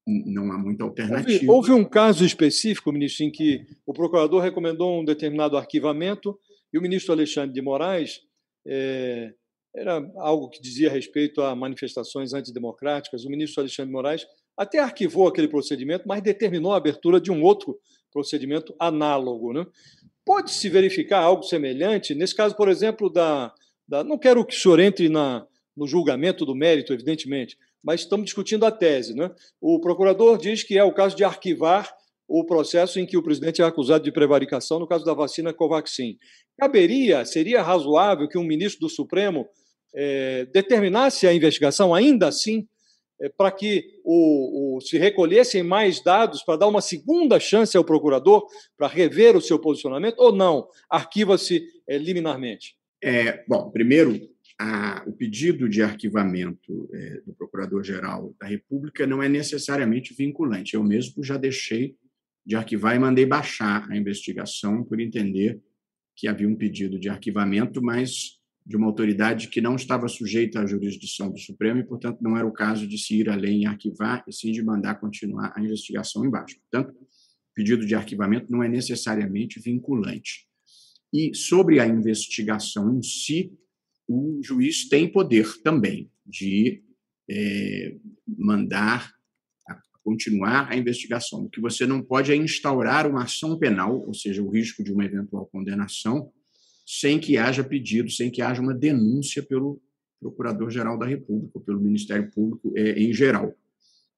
[0.06, 1.52] não há muita alternativa.
[1.52, 6.38] Houve, houve, um caso específico, ministro, em que o procurador recomendou um determinado arquivamento
[6.72, 8.20] e o ministro Alexandre de Moraes
[8.66, 9.32] é,
[9.74, 13.24] era algo que dizia respeito a manifestações antidemocráticas.
[13.24, 17.76] O ministro Alexandre Moraes até arquivou aquele procedimento, mas determinou a abertura de um outro
[18.12, 19.52] procedimento análogo.
[19.52, 19.66] Né?
[20.24, 22.14] Pode-se verificar algo semelhante?
[22.14, 23.52] Nesse caso, por exemplo, da.
[23.86, 25.44] da não quero que o senhor entre na,
[25.76, 29.14] no julgamento do mérito, evidentemente, mas estamos discutindo a tese.
[29.14, 29.28] Né?
[29.60, 31.92] O procurador diz que é o caso de arquivar
[32.26, 36.16] o processo em que o presidente é acusado de prevaricação no caso da vacina Covaxin.
[36.58, 39.46] Caberia, seria razoável que um ministro do Supremo
[39.94, 42.66] é, determinasse a investigação ainda assim
[43.20, 47.84] é, para que o, o, se recolhessem mais dados para dar uma segunda chance ao
[47.84, 50.68] procurador para rever o seu posicionamento ou não?
[50.90, 52.76] Arquiva-se é, liminarmente?
[53.02, 54.18] É, bom, primeiro,
[54.58, 60.74] a, o pedido de arquivamento é, do Procurador-Geral da República não é necessariamente vinculante.
[60.74, 61.96] Eu mesmo já deixei
[62.44, 65.60] de arquivar e mandei baixar a investigação por entender
[66.16, 70.66] que havia um pedido de arquivamento, mas de uma autoridade que não estava sujeita à
[70.66, 74.24] jurisdição do Supremo e, portanto, não era o caso de se ir além e arquivar,
[74.26, 76.58] e sim de mandar continuar a investigação embaixo.
[76.60, 76.94] Portanto,
[77.54, 80.46] pedido de arquivamento não é necessariamente vinculante.
[81.12, 83.52] E sobre a investigação em si,
[84.08, 86.82] o juiz tem poder também de
[87.30, 87.96] é,
[88.26, 89.14] mandar
[90.04, 91.44] continuar a investigação.
[91.44, 94.92] O que você não pode é instaurar uma ação penal, ou seja, o risco de
[94.92, 96.30] uma eventual condenação,
[96.84, 99.80] sem que haja pedido, sem que haja uma denúncia pelo
[100.20, 103.54] Procurador-Geral da República, pelo Ministério Público é, em geral.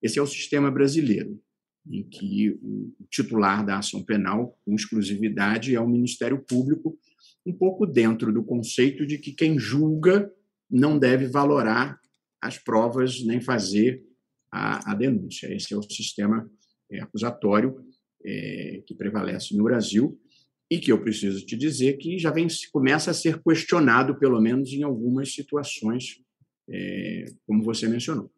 [0.03, 1.41] Esse é o sistema brasileiro,
[1.89, 6.99] em que o titular da ação penal, com exclusividade, é o Ministério Público,
[7.45, 10.31] um pouco dentro do conceito de que quem julga
[10.71, 11.99] não deve valorar
[12.41, 14.03] as provas nem fazer
[14.51, 15.53] a, a denúncia.
[15.55, 16.51] Esse é o sistema
[16.91, 17.77] é, acusatório
[18.25, 20.19] é, que prevalece no Brasil
[20.71, 24.73] e que eu preciso te dizer que já vem começa a ser questionado, pelo menos
[24.73, 26.21] em algumas situações,
[26.69, 28.31] é, como você mencionou.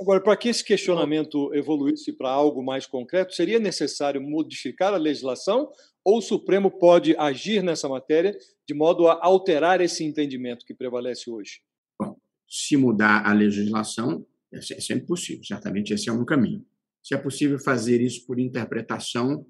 [0.00, 5.70] Agora, para que esse questionamento evoluísse para algo mais concreto, seria necessário modificar a legislação
[6.04, 11.30] ou o Supremo pode agir nessa matéria de modo a alterar esse entendimento que prevalece
[11.30, 11.60] hoje?
[12.00, 12.16] Bom,
[12.48, 16.64] se mudar a legislação, é sempre possível, certamente esse é um caminho.
[17.02, 19.46] Se é possível fazer isso por interpretação,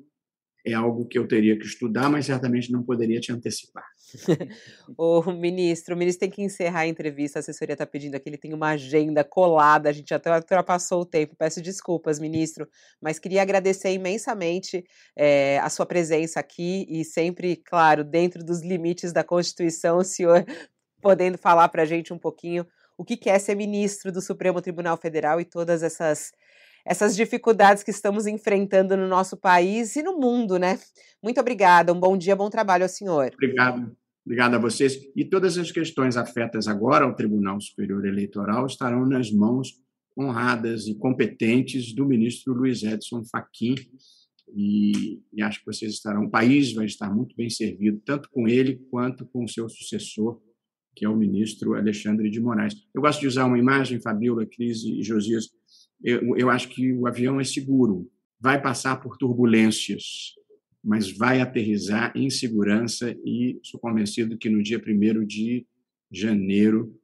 [0.65, 3.85] é algo que eu teria que estudar, mas certamente não poderia te antecipar.
[4.97, 8.39] o ministro, o ministro tem que encerrar a entrevista, a assessoria está pedindo aqui, ele
[8.39, 12.67] tem uma agenda colada, a gente até ultrapassou o tempo, peço desculpas, ministro,
[13.01, 14.85] mas queria agradecer imensamente
[15.17, 20.45] é, a sua presença aqui e sempre, claro, dentro dos limites da Constituição, o senhor
[21.03, 24.97] podendo falar para a gente um pouquinho o que é ser ministro do Supremo Tribunal
[24.97, 26.33] Federal e todas essas
[26.85, 30.79] essas dificuldades que estamos enfrentando no nosso país e no mundo, né?
[31.23, 33.31] Muito obrigada, um bom dia, bom trabalho ao senhor.
[33.35, 33.97] Obrigado.
[34.25, 34.97] Obrigado a vocês.
[35.15, 39.75] E todas as questões afetas agora ao Tribunal Superior Eleitoral estarão nas mãos
[40.19, 43.75] honradas e competentes do ministro Luiz Edson Fachin.
[44.55, 48.47] E, e, acho que vocês estarão, o país vai estar muito bem servido, tanto com
[48.47, 50.41] ele quanto com o seu sucessor,
[50.95, 52.75] que é o ministro Alexandre de Moraes.
[52.95, 55.49] Eu gosto de usar uma imagem, Fabíola, Cris e Josias,
[56.05, 60.35] eu, eu acho que o avião é seguro, vai passar por turbulências,
[60.83, 65.67] mas vai aterrizar em segurança e sou convencido que no dia 1 de
[66.13, 66.95] janeiro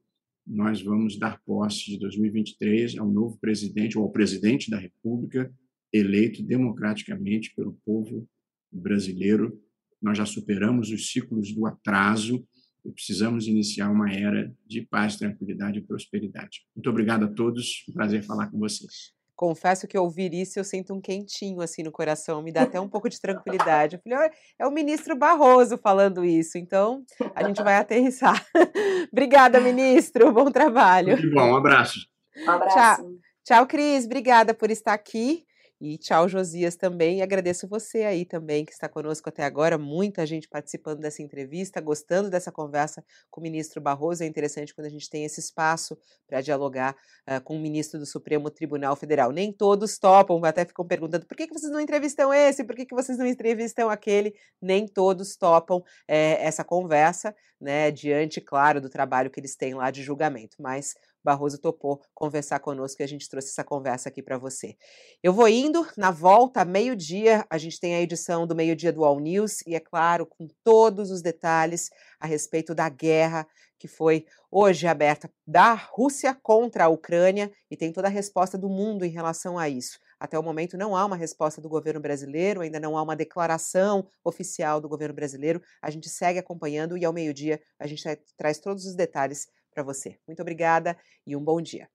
[0.45, 5.51] nós vamos dar posse de 2023 ao novo presidente ou ao presidente da República
[5.91, 8.27] eleito democraticamente pelo povo
[8.71, 9.59] brasileiro.
[9.99, 12.47] Nós já superamos os ciclos do atraso
[12.85, 16.61] e precisamos iniciar uma era de paz, tranquilidade e prosperidade.
[16.75, 19.13] Muito obrigado a todos, um prazer falar com vocês.
[19.35, 22.87] Confesso que ouvir isso eu sinto um quentinho assim no coração, me dá até um
[22.87, 23.95] pouco de tranquilidade.
[23.95, 24.29] Eu falei,
[24.59, 27.03] é o ministro Barroso falando isso, então
[27.33, 28.45] a gente vai aterrissar.
[29.11, 31.17] Obrigada, ministro, bom trabalho.
[31.17, 31.99] Muito bom, um abraço.
[32.45, 32.75] Um abraço.
[32.75, 33.11] Tchau,
[33.43, 35.43] Tchau Cris, obrigada por estar aqui.
[35.83, 37.17] E tchau, Josias, também.
[37.17, 39.79] E agradeço você aí também que está conosco até agora.
[39.79, 44.23] Muita gente participando dessa entrevista, gostando dessa conversa com o ministro Barroso.
[44.23, 46.95] É interessante quando a gente tem esse espaço para dialogar
[47.27, 49.31] uh, com o ministro do Supremo Tribunal Federal.
[49.31, 52.85] Nem todos topam, até ficam perguntando por que, que vocês não entrevistam esse, por que,
[52.85, 54.35] que vocês não entrevistam aquele.
[54.61, 59.89] Nem todos topam é, essa conversa, né, diante, claro, do trabalho que eles têm lá
[59.89, 60.57] de julgamento.
[60.59, 60.93] Mas
[61.23, 64.75] Barroso topou conversar conosco e a gente trouxe essa conversa aqui para você.
[65.21, 69.19] Eu vou indo, na volta, meio-dia, a gente tem a edição do meio-dia do All
[69.19, 73.47] News e, é claro, com todos os detalhes a respeito da guerra
[73.81, 78.69] que foi hoje aberta da Rússia contra a Ucrânia e tem toda a resposta do
[78.69, 79.97] mundo em relação a isso.
[80.19, 84.07] Até o momento não há uma resposta do governo brasileiro, ainda não há uma declaração
[84.23, 85.59] oficial do governo brasileiro.
[85.81, 88.03] A gente segue acompanhando e ao meio-dia a gente
[88.37, 90.17] traz todos os detalhes para você.
[90.27, 91.87] Muito obrigada e um bom dia.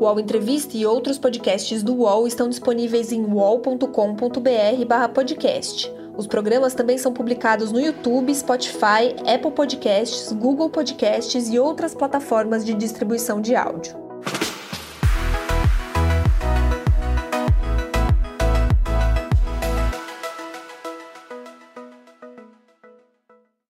[0.00, 5.92] O UOL Entrevista e outros podcasts do UOL estão disponíveis em uol.com.br/podcast.
[6.16, 12.64] Os programas também são publicados no YouTube, Spotify, Apple Podcasts, Google Podcasts e outras plataformas
[12.64, 14.01] de distribuição de áudio.